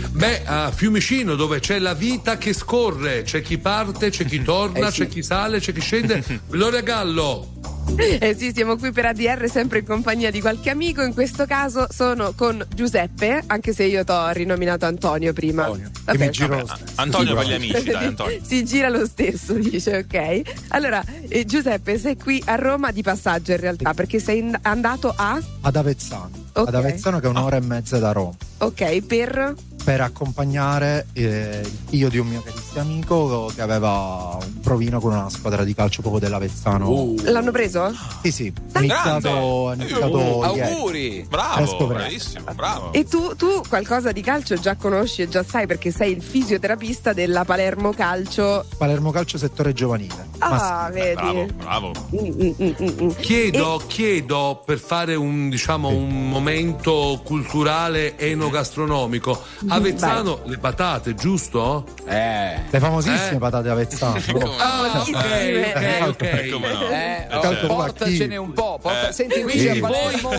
Beh, 0.10 0.46
a 0.46 0.72
Fiumicino 0.72 1.36
dove 1.36 1.60
c'è 1.60 1.78
la 1.78 1.94
vita 1.94 2.40
che 2.40 2.54
scorre, 2.54 3.22
c'è 3.22 3.44
chi 3.44 3.60
parte, 3.60 4.10
c'è 4.10 4.26
chi 4.26 4.42
torna, 4.42 4.88
Eh 4.88 4.92
sì. 4.92 5.02
c'è 5.02 5.08
chi 5.10 5.22
sale, 5.22 5.60
c'è 5.60 5.72
chi 5.72 5.82
scende. 5.82 6.24
Gloria 6.48 6.82
Gallo. 6.82 7.59
Eh 8.20 8.36
sì, 8.36 8.52
siamo 8.54 8.76
qui 8.76 8.92
per 8.92 9.06
ADR 9.06 9.50
sempre 9.50 9.80
in 9.80 9.86
compagnia 9.86 10.32
di 10.32 10.42
qualche 10.42 10.70
amico. 10.70 11.02
In 11.02 11.14
questo 11.14 11.46
caso 11.46 11.88
sono 11.90 12.34
con 12.36 12.66
Giuseppe, 12.74 13.44
anche 13.48 13.74
se 13.74 13.84
io 13.86 14.04
t'ho 14.04 14.30
rinominato 14.30 14.86
Antonio 14.86 15.34
prima. 15.34 15.68
Vabbè. 15.68 15.90
Vabbè, 16.06 16.64
Antonio 16.96 17.36
per 17.36 17.46
gli 17.48 17.54
amici, 17.54 17.84
dai 17.84 18.06
Antonio. 18.08 18.40
si 18.44 18.64
gira 18.66 18.90
lo 18.90 19.06
stesso, 19.06 19.54
dice 19.54 19.98
ok. 19.98 20.42
Allora, 20.70 21.04
eh, 21.28 21.46
Giuseppe, 21.46 21.98
sei 21.98 22.18
qui 22.18 22.42
a 22.46 22.56
Roma 22.56 22.92
di 22.92 23.02
passaggio 23.02 23.52
in 23.52 23.60
realtà, 23.60 23.94
perché 23.94 24.20
sei 24.20 24.50
andato 24.64 25.14
a. 25.16 25.40
Ad 25.62 25.76
Avezzano. 25.76 26.32
Ok. 26.54 26.68
Ad 26.68 26.76
Avezzano 26.76 27.20
che 27.20 27.28
è 27.28 27.30
un'ora 27.30 27.58
e 27.58 27.62
mezza 27.62 28.00
da 28.00 28.12
Roma. 28.12 28.36
Ok, 28.60 29.02
per. 29.02 29.56
Per 29.90 30.02
accompagnare 30.02 31.08
eh, 31.14 31.62
il 31.64 31.78
figlio 31.88 32.10
di 32.10 32.20
un 32.20 32.28
mio 32.28 32.44
carissimo 32.44 32.80
amico 32.80 33.52
che 33.56 33.62
aveva 33.64 34.38
un 34.40 34.60
provino 34.62 35.00
con 35.00 35.14
una 35.14 35.32
squadra 35.32 35.64
di 35.64 35.74
calcio 35.74 36.02
proprio 36.02 36.22
dell'Avezzano. 36.22 37.16
L'hanno 37.24 37.50
preso? 37.50 37.92
Sì, 38.22 38.32
sì, 38.32 38.54
è 38.72 38.78
iniziato, 38.78 39.72
è 39.72 39.74
iniziato 39.74 40.18
Uh, 40.20 40.56
ieri. 40.56 40.62
auguri! 40.62 41.26
Bravo, 41.28 41.88
bravissimo, 41.88 42.54
bravo. 42.54 42.94
E 42.94 43.06
tu, 43.06 43.36
tu 43.36 43.64
qualcosa 43.68 44.12
di 44.12 44.22
calcio 44.22 44.58
già 44.58 44.76
conosci 44.76 45.24
e 45.24 45.28
già 45.28 45.42
sai 45.44 45.66
perché 45.66 45.90
sei 45.90 46.12
il 46.12 46.22
fisioterapista 46.22 47.14
della 47.14 47.44
Palermo 47.44 47.92
Calcio. 47.92 48.66
Palermo 48.78 49.10
Calcio 49.10 49.40
settore 49.40 49.74
giovanile. 49.74 50.28
Ah, 50.38 50.90
vedi. 50.92 51.16
Bravo, 51.16 51.46
bravo. 51.58 51.92
Mm, 52.14 52.28
mm, 52.28 52.52
mm, 52.62 53.04
mm. 53.06 53.10
Chiedo, 53.22 53.82
chiedo 53.88 54.62
per 54.64 54.78
fare 54.78 55.16
un, 55.16 55.50
diciamo, 55.50 55.88
un 55.90 56.30
momento 56.30 57.20
culturale 57.24 58.20
enogastronomico. 58.20 59.42
Avezzano 59.80 60.42
le 60.46 60.58
patate, 60.58 61.16
giusto? 61.16 61.86
Eh. 62.06 62.60
Le 62.70 62.80
famosissime 62.80 63.36
Eh? 63.36 63.38
patate 63.38 63.70
avezzano. 63.70 64.18
Ah, 64.60 65.04
ok, 65.08 65.08
ok, 65.08 66.08
ok. 66.08 66.50
Come 66.52 66.74
no? 66.74 66.90
Eh, 66.90 67.28
Calcio 67.42 67.68
portacene 67.68 68.36
un 68.38 68.52
po'. 68.54 68.78
porta- 68.82 69.10
Eh. 69.10 69.14
Senti, 69.14 69.42
Luigi 69.42 69.68
a 69.68 69.72
Quindi 69.72 69.80
Palermo. 69.82 70.32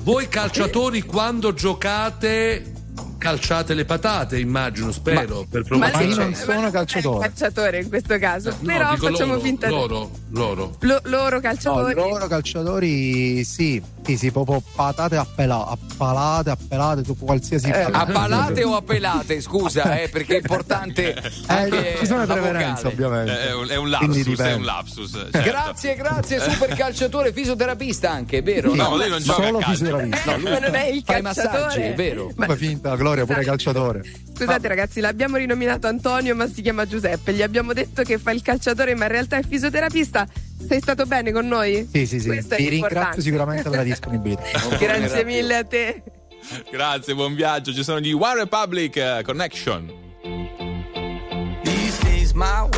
Voi 0.00 0.28
calciatori 0.28 1.02
quando 1.02 1.52
giocate 1.52 2.72
calciate 3.18 3.74
le 3.74 3.84
patate, 3.84 4.38
immagino, 4.38 4.92
spero, 4.92 5.44
per 5.50 5.64
Ma 5.70 5.90
Ma 5.90 6.00
io 6.00 6.14
non 6.14 6.32
sono 6.34 6.70
calciatore. 6.70 7.26
calciatore 7.28 7.80
in 7.80 7.88
questo 7.88 8.18
caso. 8.18 8.50
No, 8.60 8.66
Però 8.66 8.94
facciamo 8.96 9.32
loro, 9.32 9.40
finta 9.40 9.68
loro, 9.68 10.10
loro. 10.30 10.76
Lo- 10.80 11.00
loro 11.04 11.36
No, 11.36 11.40
calciatori. 11.40 11.94
loro 11.94 12.26
calciatori 12.28 13.42
sì, 13.42 13.82
sì, 14.06 14.16
sì, 14.16 14.30
proprio 14.30 14.62
patate 14.74 15.16
appela- 15.16 15.66
appalate, 15.66 16.50
appelate, 16.50 17.02
dopo 17.02 17.24
qualsiasi 17.24 17.68
Eh, 17.68 17.82
A 17.90 18.06
palate 18.06 18.62
o 18.64 18.76
a 18.76 18.82
pelate, 18.82 19.40
scusa, 19.40 19.98
eh, 20.00 20.08
perché 20.08 20.34
è 20.36 20.40
importante. 20.40 21.14
anche 21.46 21.94
Eh, 21.94 21.98
ci 21.98 22.06
sono 22.06 22.20
le 22.20 22.26
preferenze 22.26 22.82
vocale. 22.84 22.94
ovviamente. 22.94 23.48
È 23.48 23.54
un, 23.54 23.68
è 23.68 23.76
un 23.76 23.90
lapsus, 23.90 24.38
è 24.40 24.54
un 24.54 24.64
lapsus. 24.64 25.10
certo. 25.10 25.40
Grazie, 25.42 25.94
grazie, 25.96 26.40
super 26.40 26.74
calciatore, 26.74 27.32
fisioterapista 27.32 28.10
anche, 28.10 28.42
vero? 28.42 28.74
No, 28.74 28.96
lui 28.96 29.08
non 29.08 29.20
gioca 29.20 29.42
Solo 29.44 29.60
fisioterapista. 29.60 30.30
No, 30.32 30.38
lui 30.38 30.50
Ma 30.52 30.58
non 30.60 30.74
è 30.76 30.86
il 30.86 31.02
fa 31.04 31.16
i 31.16 31.22
calciatore. 31.22 31.62
massaggi, 31.62 31.80
è 31.80 31.94
vero. 31.94 32.30
Come 32.36 32.56
finta, 32.56 32.94
Gloria, 32.96 33.24
pure 33.26 33.44
calciatore. 33.44 34.02
Scusate 34.36 34.68
ragazzi, 34.68 35.00
l'abbiamo 35.00 35.36
rinominato 35.36 35.86
Antonio 35.86 36.34
ma 36.36 36.46
si 36.46 36.62
chiama 36.62 36.86
Giuseppe. 36.86 37.32
Gli 37.32 37.42
abbiamo 37.42 37.72
detto 37.72 38.02
che 38.02 38.18
fa 38.18 38.30
il 38.32 38.42
calciatore 38.42 38.94
ma 38.94 39.04
in 39.06 39.10
realtà 39.10 39.36
è 39.38 39.42
fisioterapista. 39.42 40.26
Sei 40.66 40.80
stato 40.80 41.06
bene 41.06 41.32
con 41.32 41.46
noi? 41.46 41.88
Sì, 41.90 42.06
sì, 42.06 42.20
sì. 42.20 42.28
Questo 42.28 42.54
è 42.54 42.56
Vi 42.56 42.68
ringrazio 42.68 42.96
importante. 42.96 43.20
sicuramente 43.22 43.62
per 43.62 43.78
la 43.78 43.84
disponibilità. 43.84 44.42
Grazie 44.78 45.24
mille 45.24 45.56
a 45.56 45.64
te. 45.64 46.02
Grazie, 46.70 47.14
buon 47.14 47.34
viaggio. 47.34 47.72
Ci 47.72 47.82
sono 47.82 48.00
gli 48.00 48.12
One 48.12 48.34
Republic 48.34 48.96
eh, 48.96 49.22
Connection. 49.24 50.05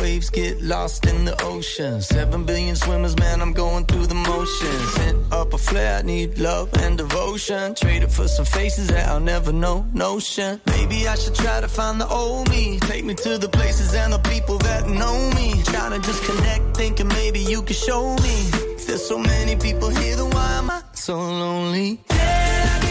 Waves 0.01 0.29
get 0.29 0.61
lost 0.61 1.05
in 1.05 1.25
the 1.25 1.35
ocean. 1.43 2.01
Seven 2.01 2.45
billion 2.45 2.75
swimmers, 2.75 3.17
man, 3.17 3.41
I'm 3.41 3.53
going 3.53 3.85
through 3.85 4.07
the 4.07 4.15
motions. 4.15 4.93
Sent 4.93 5.33
up 5.33 5.53
a 5.53 5.57
flare, 5.57 5.99
I 5.99 6.01
need 6.01 6.37
love 6.39 6.69
and 6.79 6.97
devotion. 6.97 7.75
Traded 7.75 8.11
for 8.11 8.27
some 8.27 8.45
faces 8.45 8.87
that 8.87 9.09
I'll 9.09 9.19
never 9.19 9.51
know, 9.51 9.85
notion. 9.93 10.61
Maybe 10.67 11.07
I 11.07 11.15
should 11.15 11.35
try 11.35 11.59
to 11.59 11.67
find 11.67 11.99
the 11.99 12.07
old 12.07 12.49
me. 12.49 12.79
Take 12.79 13.03
me 13.03 13.13
to 13.15 13.37
the 13.37 13.49
places 13.49 13.93
and 13.93 14.13
the 14.13 14.19
people 14.19 14.57
that 14.59 14.87
know 14.87 15.31
me. 15.35 15.61
Trying 15.63 15.99
to 15.99 16.07
just 16.07 16.23
connect, 16.23 16.77
thinking 16.77 17.07
maybe 17.09 17.39
you 17.39 17.61
could 17.61 17.75
show 17.75 18.15
me. 18.15 18.49
There's 18.87 19.05
so 19.05 19.17
many 19.17 19.55
people 19.55 19.89
here, 19.89 20.15
then 20.15 20.29
why 20.29 20.51
am 20.53 20.69
I 20.71 20.81
so 20.93 21.17
lonely? 21.17 22.01
Can 22.07 22.88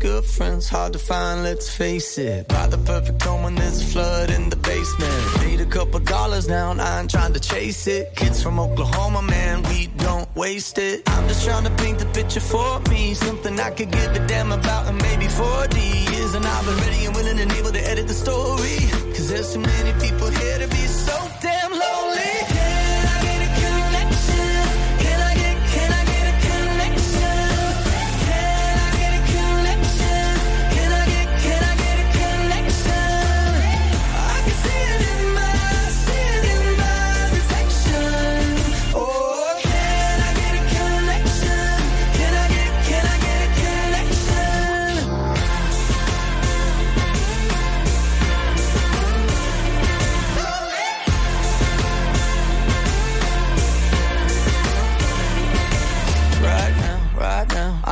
good 0.00 0.24
friends, 0.24 0.68
hard 0.68 0.94
to 0.94 0.98
find, 0.98 1.44
let's 1.44 1.68
face 1.68 2.16
it. 2.16 2.48
Buy 2.48 2.66
the 2.66 2.78
perfect 2.78 3.22
home 3.22 3.42
when 3.42 3.54
there's 3.54 3.82
a 3.82 3.84
flood 3.84 4.30
in 4.30 4.48
the 4.48 4.56
basement. 4.56 5.46
Need 5.46 5.60
a 5.60 5.66
couple 5.66 6.00
dollars 6.00 6.48
now, 6.48 6.70
and 6.70 6.80
I 6.80 7.00
ain't 7.00 7.10
trying 7.10 7.34
to 7.34 7.40
chase 7.40 7.86
it. 7.86 8.16
Kids 8.16 8.42
from 8.42 8.58
Oklahoma, 8.58 9.20
man, 9.22 9.62
we 9.64 9.88
don't 9.98 10.28
waste 10.34 10.78
it. 10.78 11.02
I'm 11.06 11.28
just 11.28 11.44
trying 11.44 11.64
to 11.64 11.70
paint 11.82 11.98
the 11.98 12.06
picture 12.06 12.40
for 12.40 12.80
me. 12.90 13.12
Something 13.14 13.60
I 13.60 13.70
could 13.70 13.90
give 13.90 14.12
a 14.16 14.26
damn 14.26 14.52
about 14.52 14.88
in 14.88 14.96
maybe 14.96 15.28
40 15.28 15.78
years. 15.78 16.34
And 16.34 16.46
I've 16.46 16.64
been 16.64 16.78
ready 16.78 17.04
and 17.04 17.14
willing 17.14 17.38
and 17.38 17.52
able 17.52 17.72
to 17.72 17.82
edit 17.90 18.08
the 18.08 18.14
story. 18.14 18.78
Cause 19.14 19.28
there's 19.28 19.52
too 19.52 19.60
many 19.60 19.92
people 20.00 20.30
here 20.30 20.58
to 20.58 20.68
be 20.68 20.84
so 20.86 21.16
damn 21.42 21.72
lonely. 21.72 22.49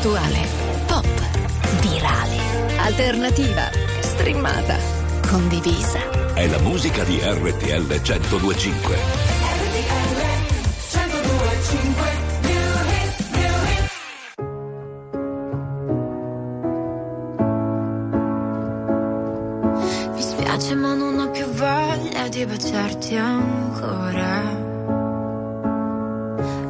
Attuale, 0.00 0.46
pop, 0.86 1.06
virale, 1.82 2.38
alternativa, 2.78 3.68
streamata, 4.00 4.78
condivisa. 5.28 6.32
È 6.32 6.46
la 6.46 6.58
musica 6.60 7.04
di 7.04 7.20
RTL 7.22 7.84
1025. 7.86 8.96
Mi 20.14 20.22
spiace 20.22 20.74
ma 20.76 20.94
non 20.94 21.18
ho 21.18 21.30
più 21.30 21.44
voglia 21.44 22.26
di 22.28 22.46
baciarti 22.46 23.16
ancora. 23.16 24.68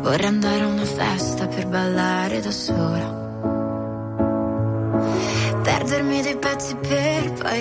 Vorrei 0.01 0.27
andare 0.27 0.63
a 0.63 0.67
una 0.67 0.85
festa 0.85 1.47
per 1.47 1.69
ballare 1.69 2.41
da 2.41 2.51
sola. 2.51 3.20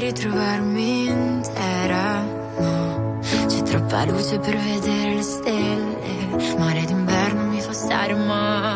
Ritrovarmi 0.10 1.06
intera. 1.06 2.22
No, 2.58 3.20
c'è 3.22 3.62
troppa 3.62 4.06
luce 4.06 4.40
per 4.40 4.58
vedere 4.58 5.14
le 5.16 5.22
stelle. 5.22 6.58
Mare 6.58 6.84
d'inverno 6.86 7.44
mi 7.44 7.62
fa 7.62 7.74
stare 7.74 8.16
male. 8.16 8.69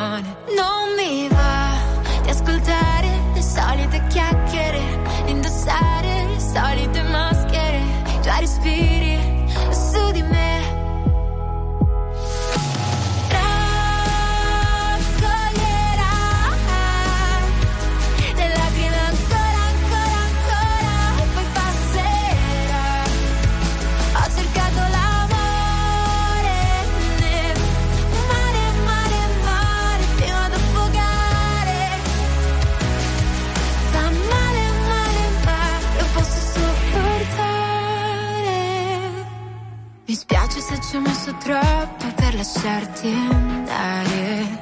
Lasciarti 42.43 43.07
andare. 43.07 44.57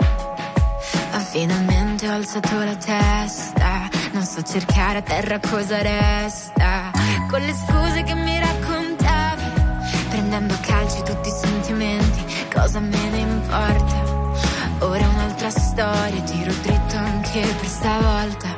Ma 1.11 1.19
finalmente 1.19 2.07
ho 2.07 2.13
alzato 2.13 2.63
la 2.63 2.75
testa. 2.75 3.89
Non 4.11 4.23
so 4.23 4.43
cercare 4.43 4.99
a 4.99 5.01
terra 5.01 5.39
cosa 5.39 5.81
resta. 5.81 6.91
Con 7.27 7.41
le 7.41 7.53
scuse 7.53 8.03
che 8.03 8.13
mi 8.13 8.37
raccontavi. 8.37 9.43
Prendendo 10.09 10.53
a 10.53 10.57
calci 10.57 11.01
tutti 11.01 11.29
i 11.29 11.31
sentimenti. 11.31 12.23
Cosa 12.53 12.79
me 12.79 13.09
ne 13.09 13.17
importa? 13.17 14.03
Ora 14.81 15.07
un'altra 15.07 15.49
storia. 15.49 16.21
Tiro 16.21 16.53
dritto 16.61 16.97
anche 16.97 17.41
per 17.41 17.67
stavolta. 17.67 18.50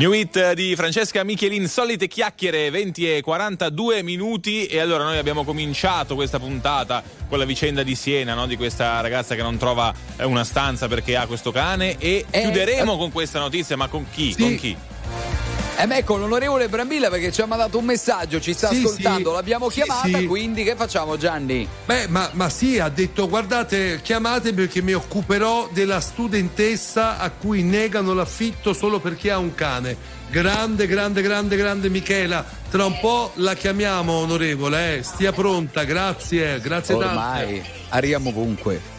New 0.00 0.12
hit 0.14 0.54
di 0.54 0.74
Francesca 0.76 1.22
Michelin, 1.24 1.68
solite 1.68 2.08
chiacchiere, 2.08 2.70
20 2.70 3.16
e 3.16 3.20
42 3.20 4.02
minuti. 4.02 4.64
E 4.64 4.78
allora 4.78 5.04
noi 5.04 5.18
abbiamo 5.18 5.44
cominciato 5.44 6.14
questa 6.14 6.38
puntata 6.38 7.02
con 7.28 7.38
la 7.38 7.44
vicenda 7.44 7.82
di 7.82 7.94
Siena, 7.94 8.32
no? 8.32 8.46
di 8.46 8.56
questa 8.56 9.02
ragazza 9.02 9.34
che 9.34 9.42
non 9.42 9.58
trova 9.58 9.92
eh, 10.16 10.24
una 10.24 10.42
stanza 10.42 10.88
perché 10.88 11.16
ha 11.16 11.26
questo 11.26 11.52
cane. 11.52 11.98
E 11.98 12.24
chiuderemo 12.30 12.96
con 12.96 13.12
questa 13.12 13.40
notizia, 13.40 13.76
ma 13.76 13.88
con 13.88 14.06
chi? 14.10 14.32
Sì. 14.32 14.40
Con 14.40 14.56
chi? 14.56 14.74
E 15.80 15.86
me 15.86 16.04
con 16.04 16.20
l'onorevole 16.20 16.68
Brambilla 16.68 17.08
perché 17.08 17.32
ci 17.32 17.40
ha 17.40 17.46
mandato 17.46 17.78
un 17.78 17.86
messaggio, 17.86 18.38
ci 18.38 18.52
sta 18.52 18.68
Sì, 18.68 18.82
ascoltando, 18.84 19.30
sì. 19.30 19.34
l'abbiamo 19.36 19.68
chiamata, 19.68 20.18
sì. 20.18 20.26
quindi 20.26 20.62
che 20.62 20.74
facciamo 20.76 21.16
Gianni? 21.16 21.66
Beh, 21.86 22.06
ma, 22.08 22.28
ma 22.32 22.50
sì, 22.50 22.78
ha 22.78 22.90
detto 22.90 23.26
guardate, 23.28 24.00
chiamate 24.02 24.52
perché 24.52 24.82
mi 24.82 24.92
occuperò 24.92 25.70
della 25.72 26.00
studentessa 26.00 27.18
a 27.18 27.30
cui 27.30 27.62
negano 27.62 28.12
l'affitto 28.12 28.74
solo 28.74 29.00
perché 29.00 29.30
ha 29.30 29.38
un 29.38 29.54
cane. 29.54 29.96
Grande, 30.30 30.86
grande, 30.86 31.22
grande, 31.22 31.56
grande 31.56 31.88
Michela. 31.88 32.44
Tra 32.70 32.84
un 32.84 32.98
po' 33.00 33.32
la 33.36 33.54
chiamiamo, 33.54 34.12
onorevole, 34.12 34.98
eh. 34.98 35.02
Stia 35.02 35.32
pronta, 35.32 35.84
grazie, 35.84 36.60
grazie 36.60 36.94
Ormai 36.94 37.54
tante. 37.60 37.70
arriviamo 37.88 38.28
ovunque. 38.28 38.98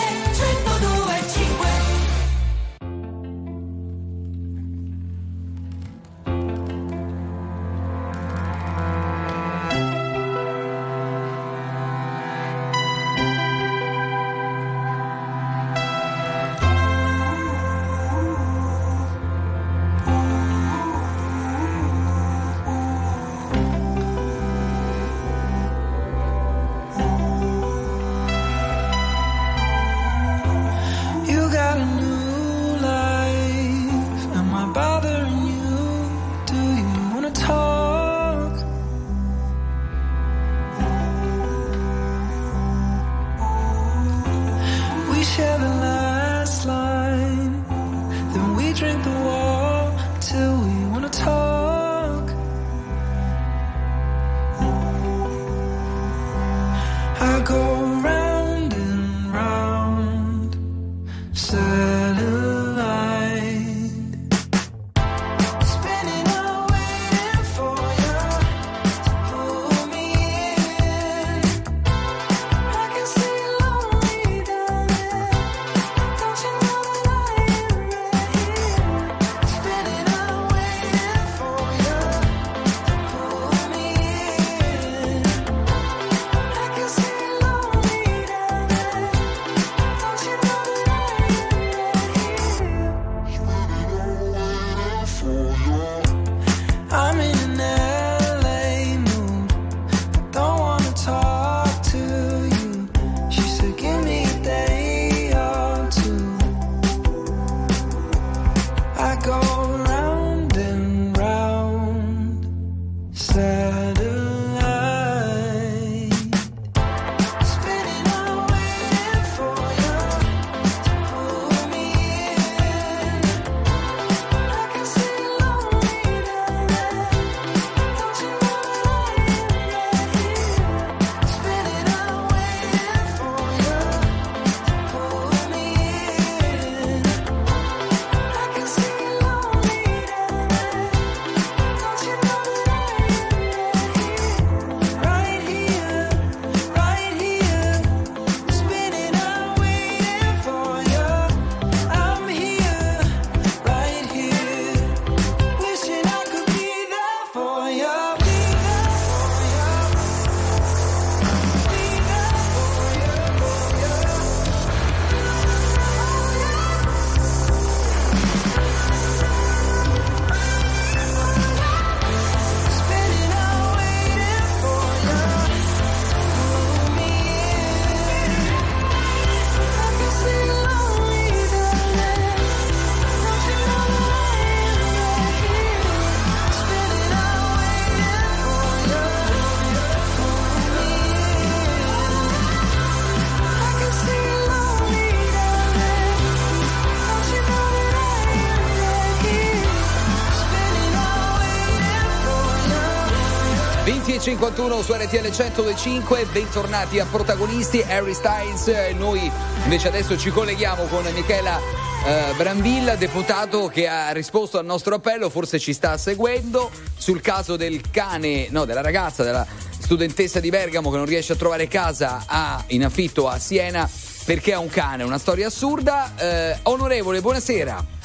20 204.51 204.59
e 204.59 204.61
51 204.71 204.81
su 204.81 204.93
RTL 204.93 205.21
1025, 205.21 206.25
bentornati 206.31 206.99
a 206.99 207.05
protagonisti 207.05 207.81
Harry 207.81 208.13
Styles. 208.13 208.67
Noi 208.97 209.31
invece 209.63 209.87
adesso 209.87 210.17
ci 210.17 210.29
colleghiamo 210.29 210.83
con 210.85 211.05
Michela 211.13 211.57
eh, 212.05 212.33
Brambilla, 212.35 212.95
deputato 212.95 213.67
che 213.67 213.87
ha 213.87 214.11
risposto 214.11 214.57
al 214.57 214.65
nostro 214.65 214.95
appello, 214.95 215.29
forse 215.29 215.57
ci 215.57 215.73
sta 215.73 215.97
seguendo, 215.97 216.69
sul 216.97 217.21
caso 217.21 217.55
del 217.55 217.81
cane, 217.91 218.47
no, 218.49 218.65
della 218.65 218.81
ragazza, 218.81 219.23
della 219.23 219.45
studentessa 219.79 220.39
di 220.39 220.49
Bergamo 220.49 220.91
che 220.91 220.97
non 220.97 221.05
riesce 221.05 221.33
a 221.33 221.35
trovare 221.37 221.67
casa 221.67 222.23
a- 222.25 222.63
in 222.67 222.83
affitto 222.83 223.27
a 223.27 223.39
Siena 223.39 223.89
perché 224.25 224.53
ha 224.53 224.59
un 224.59 224.69
cane, 224.69 225.03
una 225.03 225.17
storia 225.17 225.47
assurda. 225.47 226.11
Eh, 226.17 226.59
onorevole, 226.63 227.21
buonasera. 227.21 227.99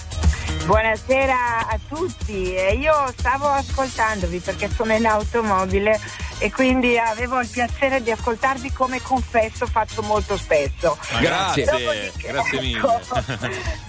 Buonasera 0.65 1.69
a 1.69 1.79
tutti, 1.89 2.55
io 2.79 3.13
stavo 3.17 3.47
ascoltandovi 3.47 4.39
perché 4.39 4.69
sono 4.75 4.95
in 4.95 5.07
automobile 5.07 6.01
e 6.39 6.53
quindi 6.53 6.99
avevo 6.99 7.41
il 7.41 7.49
piacere 7.49 8.03
di 8.03 8.11
ascoltarvi 8.11 8.73
come 8.73 9.01
confesso 9.01 9.67
faccio 9.67 10.03
molto 10.03 10.37
spesso. 10.37 10.99
Grazie, 11.19 11.65
Dopodiché- 11.65 12.13
grazie 12.29 12.61
mille. 12.61 12.79
ecco, 12.79 13.01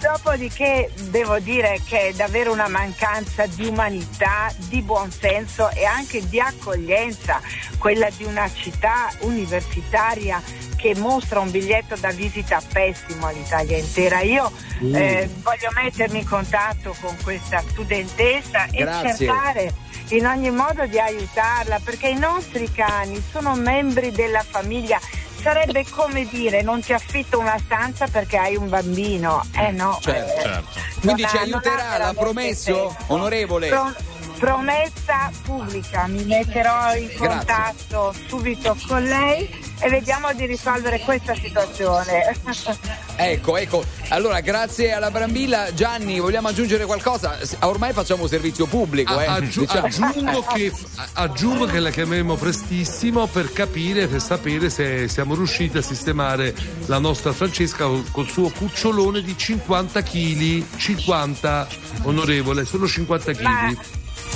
dopodiché 0.00 0.90
devo 1.10 1.38
dire 1.38 1.80
che 1.84 2.08
è 2.08 2.12
davvero 2.12 2.52
una 2.52 2.68
mancanza 2.68 3.46
di 3.46 3.66
umanità, 3.66 4.52
di 4.56 4.80
buonsenso 4.82 5.70
e 5.70 5.84
anche 5.84 6.26
di 6.28 6.40
accoglienza, 6.40 7.40
quella 7.78 8.08
di 8.10 8.24
una 8.24 8.50
città 8.52 9.10
universitaria 9.20 10.42
che 10.78 10.94
mostra 10.96 11.40
un 11.40 11.50
biglietto 11.50 11.96
da 11.96 12.10
visita 12.12 12.62
pessimo 12.72 13.26
all'Italia 13.26 13.76
intera. 13.76 14.20
Io 14.20 14.50
Mm. 14.80 14.94
eh, 14.94 15.28
voglio 15.42 15.70
mettermi 15.74 16.20
in 16.20 16.24
contatto 16.28 16.94
con 17.00 17.16
questa 17.24 17.60
studentessa 17.68 18.66
e 18.66 18.78
Grazie. 18.84 19.16
cercare 19.26 19.74
in 20.10 20.24
ogni 20.24 20.50
modo 20.52 20.86
di 20.86 20.98
aiutarla 21.00 21.80
perché 21.82 22.08
i 22.08 22.18
nostri 22.18 22.70
cani 22.70 23.20
sono 23.32 23.56
membri 23.56 24.12
della 24.12 24.44
famiglia. 24.48 25.00
Sarebbe 25.42 25.84
come 25.90 26.26
dire 26.28 26.62
non 26.62 26.80
ti 26.80 26.92
affitto 26.92 27.38
una 27.40 27.58
stanza 27.64 28.06
perché 28.06 28.36
hai 28.38 28.54
un 28.56 28.68
bambino. 28.68 29.44
Eh 29.56 29.72
no. 29.72 29.98
Certo, 30.00 30.38
eh, 30.38 30.42
certo. 30.42 30.68
Quindi 31.00 31.22
non 31.22 31.30
ci 31.30 31.36
aiuterà, 31.38 31.98
l'ha 31.98 32.14
promesso, 32.14 32.96
onorevole? 33.08 33.68
Pro- 33.68 33.94
promessa 34.38 35.30
pubblica, 35.44 36.06
mi 36.06 36.24
metterò 36.24 36.94
in 36.94 37.06
Grazie. 37.06 37.26
contatto 37.26 38.14
subito 38.28 38.76
con 38.86 39.02
lei 39.02 39.48
e 39.80 39.88
vediamo 39.90 40.32
di 40.32 40.46
risolvere 40.46 41.00
questa 41.00 41.34
situazione. 41.34 42.36
Ecco, 43.20 43.56
ecco. 43.56 43.84
Allora, 44.10 44.38
grazie 44.38 44.92
alla 44.92 45.10
Brambilla. 45.10 45.74
Gianni, 45.74 46.20
vogliamo 46.20 46.46
aggiungere 46.46 46.84
qualcosa? 46.84 47.36
Ormai 47.62 47.92
facciamo 47.92 48.28
servizio 48.28 48.66
pubblico, 48.66 49.18
eh. 49.18 49.26
A- 49.26 49.32
aggiu- 49.32 49.66
diciamo. 49.66 49.86
aggiungo, 49.86 50.42
che, 50.42 50.72
aggiungo 51.14 51.64
che 51.64 51.80
la 51.80 51.90
chiameremo 51.90 52.36
prestissimo 52.36 53.26
per 53.26 53.52
capire, 53.52 54.06
per 54.06 54.22
sapere 54.22 54.70
se 54.70 55.08
siamo 55.08 55.34
riusciti 55.34 55.78
a 55.78 55.82
sistemare 55.82 56.54
la 56.86 56.98
nostra 57.00 57.32
Francesca 57.32 57.86
col, 57.86 58.08
col 58.12 58.28
suo 58.28 58.50
cucciolone 58.50 59.20
di 59.20 59.36
50 59.36 60.00
kg. 60.00 60.64
50, 60.76 61.66
onorevole, 62.02 62.64
solo 62.64 62.86
50 62.86 63.32
kg. 63.32 63.76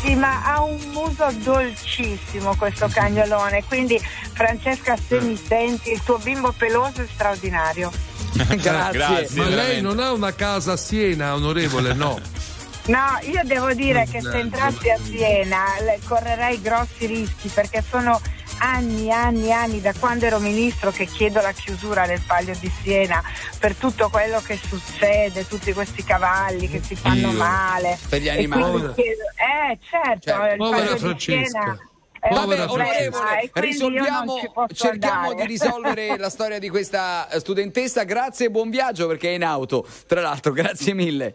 Sì, 0.01 0.15
ma 0.17 0.43
ha 0.45 0.63
un 0.63 0.81
muso 0.93 1.29
dolcissimo 1.45 2.57
questo 2.57 2.89
cagnolone, 2.89 3.63
quindi 3.65 4.01
Francesca 4.33 4.97
se 4.97 5.21
mi 5.21 5.37
senti 5.37 5.93
il 5.93 6.03
tuo 6.03 6.19
bimbo 6.19 6.53
peloso 6.53 7.03
è 7.03 7.07
straordinario. 7.13 7.91
Grazie. 8.57 9.29
Ma 9.35 9.49
lei 9.49 9.81
non 9.81 10.01
ha 10.01 10.13
una 10.13 10.35
casa 10.35 10.73
a 10.73 10.77
Siena, 10.77 11.35
onorevole, 11.35 11.93
no? 11.93 12.19
No, 12.85 13.17
io 13.23 13.41
devo 13.45 13.73
dire 13.75 14.09
che 14.11 14.21
se 14.21 14.27
Mannaggia. 14.27 14.39
entrassi 14.41 14.91
a 14.91 14.99
Siena 15.01 15.65
correrei 16.05 16.61
grossi 16.61 17.07
rischi 17.07 17.47
perché 17.47 17.81
sono 17.89 18.21
anni, 18.59 19.11
anni, 19.11 19.53
anni 19.53 19.81
da 19.81 19.93
quando 19.99 20.27
ero 20.27 20.39
ministro 20.39 20.91
che 20.91 21.07
chiedo 21.07 21.41
la 21.41 21.53
chiusura 21.53 22.07
del 22.07 22.21
Palio 22.27 22.55
di 22.61 22.71
Siena 22.83 23.23
per 23.59 23.75
tutto 23.75 24.09
quello 24.11 24.41
che 24.41 24.59
succede, 24.63 25.47
tutti 25.47 25.73
questi 25.73 26.05
cavalli 26.05 26.69
che 26.69 26.83
si 26.83 26.95
fanno 26.95 27.31
Dio. 27.31 27.39
male. 27.39 27.99
Per 28.09 28.21
gli 28.21 28.29
animali. 28.29 28.93
chiedo- 28.95 29.23
eh, 29.37 29.79
certo, 29.89 30.21
Certo. 30.31 30.53
il 30.53 30.57
Povera 30.59 30.97
Francesca. 30.97 31.79
È 32.23 32.33
Vabbè, 32.33 32.67
onorevole, 32.69 33.41
io 33.43 33.51
risolviamo, 33.55 34.37
cerchiamo 34.73 35.31
andare. 35.31 35.35
di 35.35 35.47
risolvere 35.53 36.17
la 36.19 36.31
storia 36.31 36.61
di 36.61 36.69
questa 36.69 37.29
eh, 37.29 37.41
studentessa. 37.41 38.05
Grazie 38.05 38.47
e 38.47 38.51
buon 38.51 38.71
viaggio 38.71 39.09
perché 39.09 39.31
è 39.31 39.35
in 39.35 39.43
auto. 39.43 39.85
Tra 40.07 40.21
l'altro, 40.21 40.53
grazie 40.53 40.95
mille. 40.95 41.35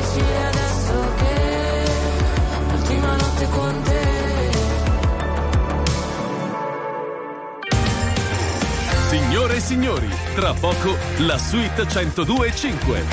così 0.00 0.18
difficile 0.20 0.46
adesso 0.46 1.14
che 1.16 1.84
l'ultima 2.70 3.16
notte 3.16 3.48
con 3.48 3.82
te. 3.82 4.08
Signore 9.08 9.56
e 9.56 9.60
signori, 9.60 10.08
tra 10.34 10.54
poco 10.54 10.96
la 11.18 11.38
suite 11.38 11.82
102.5. 11.82 13.04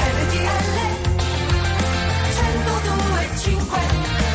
RTL 0.00 0.86
102.5 2.34 3.78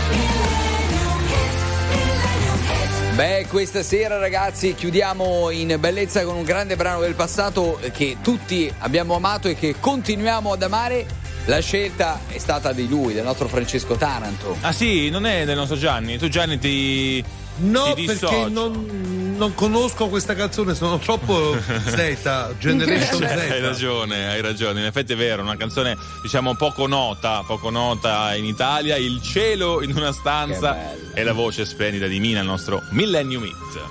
Millennium 0.10 1.20
Hits, 1.28 1.62
Millennium 1.90 2.60
Hits. 2.70 3.16
Beh, 3.16 3.46
questa 3.50 3.84
sera 3.84 4.18
ragazzi 4.18 4.74
chiudiamo 4.74 5.50
in 5.52 5.76
bellezza 5.80 6.24
con 6.24 6.36
un 6.36 6.44
grande 6.44 6.76
brano 6.76 7.02
del 7.02 7.14
passato 7.16 7.80
che 7.92 8.18
tutti 8.22 8.74
abbiamo 8.80 9.16
amato 9.16 9.48
e 9.48 9.56
che 9.56 9.76
continuiamo 9.80 10.52
ad 10.52 10.64
amare. 10.64 11.22
La 11.46 11.60
scelta 11.60 12.22
è 12.28 12.38
stata 12.38 12.72
di 12.72 12.88
lui, 12.88 13.14
del 13.14 13.24
nostro 13.24 13.50
Francesco 13.50 13.96
Taranto. 13.96 14.56
Ah 14.62 14.72
sì, 14.72 15.10
non 15.10 15.26
è 15.26 15.44
del 15.44 15.58
nostro 15.58 15.78
Gianni. 15.78 16.18
Tu 16.18 16.30
Gianni 16.30 16.58
ti. 16.58 17.24
No, 17.56 17.94
ti 17.94 18.06
perché 18.06 18.48
non, 18.48 19.36
non 19.38 19.54
conosco 19.54 20.08
questa 20.08 20.36
canzone, 20.36 20.74
sono 20.74 20.98
troppo 21.00 21.56
Z, 21.86 22.54
Generation 22.58 23.22
Z. 23.22 23.28
Cioè, 23.28 23.52
hai 23.52 23.60
ragione, 23.60 24.30
hai 24.30 24.42
ragione. 24.42 24.80
In 24.80 24.86
effetti 24.86 25.12
è 25.14 25.18
vero, 25.18 25.42
una 25.42 25.58
canzone 25.58 25.98
diciamo 26.22 26.56
poco 26.56 26.88
nota, 26.88 27.44
poco 27.46 27.70
nota 27.70 28.34
in 28.36 28.46
Italia. 28.46 28.96
Il 28.96 29.22
cielo 29.22 29.84
in 29.84 29.94
una 29.96 30.14
stanza 30.14 30.94
e 31.14 31.24
la 31.24 31.34
voce 31.34 31.66
splendida 31.66 32.08
di 32.08 32.22
Mina, 32.22 32.40
il 32.40 32.48
nostro 32.48 32.82
Millennium 32.92 33.44
Hit. 33.44 33.82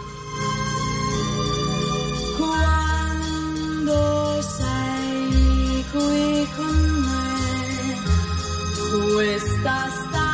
Quando 2.38 4.40
sei 4.40 4.71
questa 9.12 9.90
stanza 9.90 10.31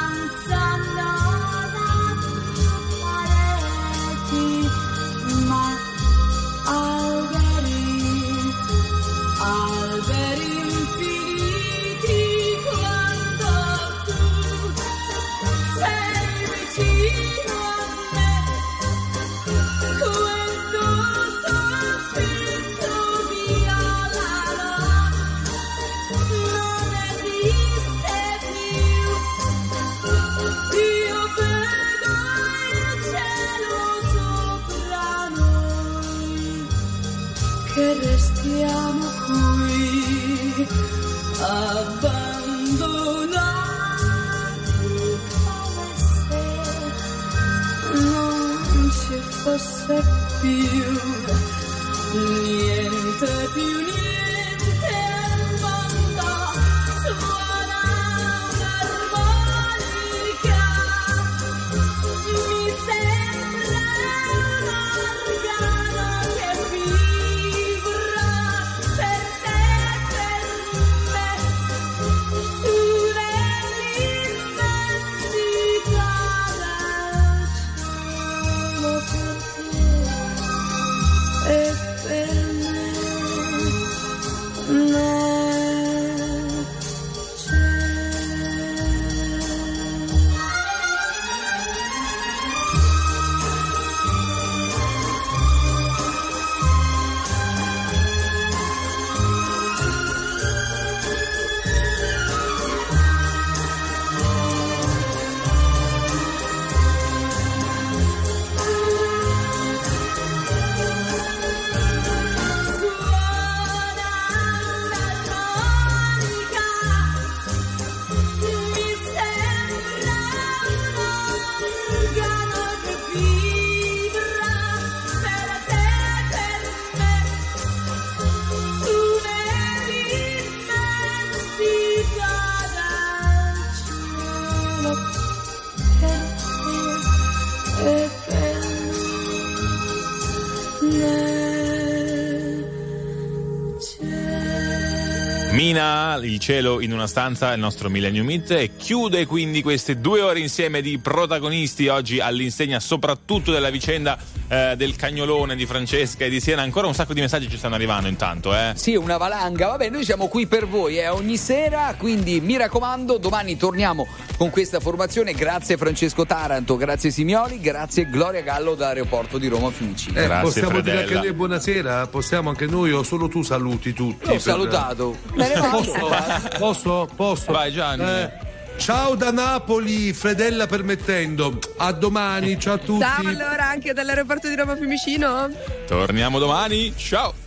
il 146.22 146.38
cielo 146.38 146.80
in 146.80 146.92
una 146.92 147.06
stanza, 147.06 147.52
il 147.52 147.60
nostro 147.60 147.88
Millennium 147.88 148.28
Hit 148.30 148.50
e 148.50 148.76
chiude 148.76 149.26
quindi 149.26 149.62
queste 149.62 150.00
due 150.00 150.20
ore 150.20 150.40
insieme 150.40 150.80
di 150.80 150.98
protagonisti 150.98 151.88
oggi 151.88 152.20
all'insegna 152.20 152.80
soprattutto 152.80 153.52
della 153.52 153.70
vicenda 153.70 154.18
eh, 154.48 154.74
del 154.76 154.96
cagnolone 154.96 155.56
di 155.56 155.66
Francesca 155.66 156.24
e 156.24 156.28
di 156.28 156.40
Siena. 156.40 156.62
Ancora 156.62 156.86
un 156.86 156.94
sacco 156.94 157.14
di 157.14 157.20
messaggi 157.20 157.48
ci 157.48 157.58
stanno 157.58 157.74
arrivando 157.74 158.08
intanto, 158.08 158.54
eh. 158.54 158.72
Sì, 158.74 158.94
una 158.96 159.16
valanga. 159.16 159.68
Vabbè, 159.68 159.90
noi 159.90 160.04
siamo 160.04 160.28
qui 160.28 160.46
per 160.46 160.66
voi 160.66 160.98
eh, 160.98 161.08
ogni 161.08 161.36
sera, 161.36 161.94
quindi 161.98 162.40
mi 162.40 162.56
raccomando, 162.56 163.18
domani 163.18 163.56
torniamo 163.56 164.06
con 164.38 164.50
questa 164.50 164.78
formazione. 164.80 165.32
Grazie 165.32 165.76
Francesco 165.76 166.24
Taranto, 166.24 166.76
grazie 166.76 167.10
Simioli, 167.10 167.60
grazie 167.60 168.08
Gloria 168.08 168.40
Gallo 168.40 168.74
da 168.74 168.88
Aeroporto 168.88 169.36
di 169.36 169.48
Roma 169.48 169.70
Fiumicino. 169.70 170.18
Eh, 170.18 170.28
possiamo 170.40 170.80
dire 170.80 171.00
anche 171.00 171.14
noi 171.14 171.32
buonasera? 171.32 172.06
Possiamo 172.06 172.48
anche 172.48 172.66
noi 172.66 172.92
o 172.92 173.02
solo 173.02 173.28
tu 173.28 173.42
saluti 173.42 173.92
tutti? 173.92 174.38
Salutato. 174.38 175.16
Me 175.34 175.48
ne 175.48 175.60
vado. 175.60 175.76
Posso? 175.76 176.58
Posso? 176.58 177.08
Posso? 177.14 177.52
Vai 177.52 177.72
Gianni. 177.72 178.08
Eh, 178.08 178.30
ciao 178.76 179.16
da 179.16 179.32
Napoli, 179.32 180.12
Fredella 180.12 180.68
permettendo. 180.68 181.58
A 181.78 181.90
domani, 181.90 182.58
ciao 182.60 182.74
a 182.74 182.78
tutti. 182.78 183.00
Ciao 183.00 183.26
allora 183.26 183.68
anche 183.68 183.92
dall'aeroporto 183.92 184.48
di 184.48 184.54
Roma 184.54 184.76
Fiumicino. 184.76 185.50
Torniamo 185.86 186.38
domani, 186.38 186.94
ciao! 186.96 187.46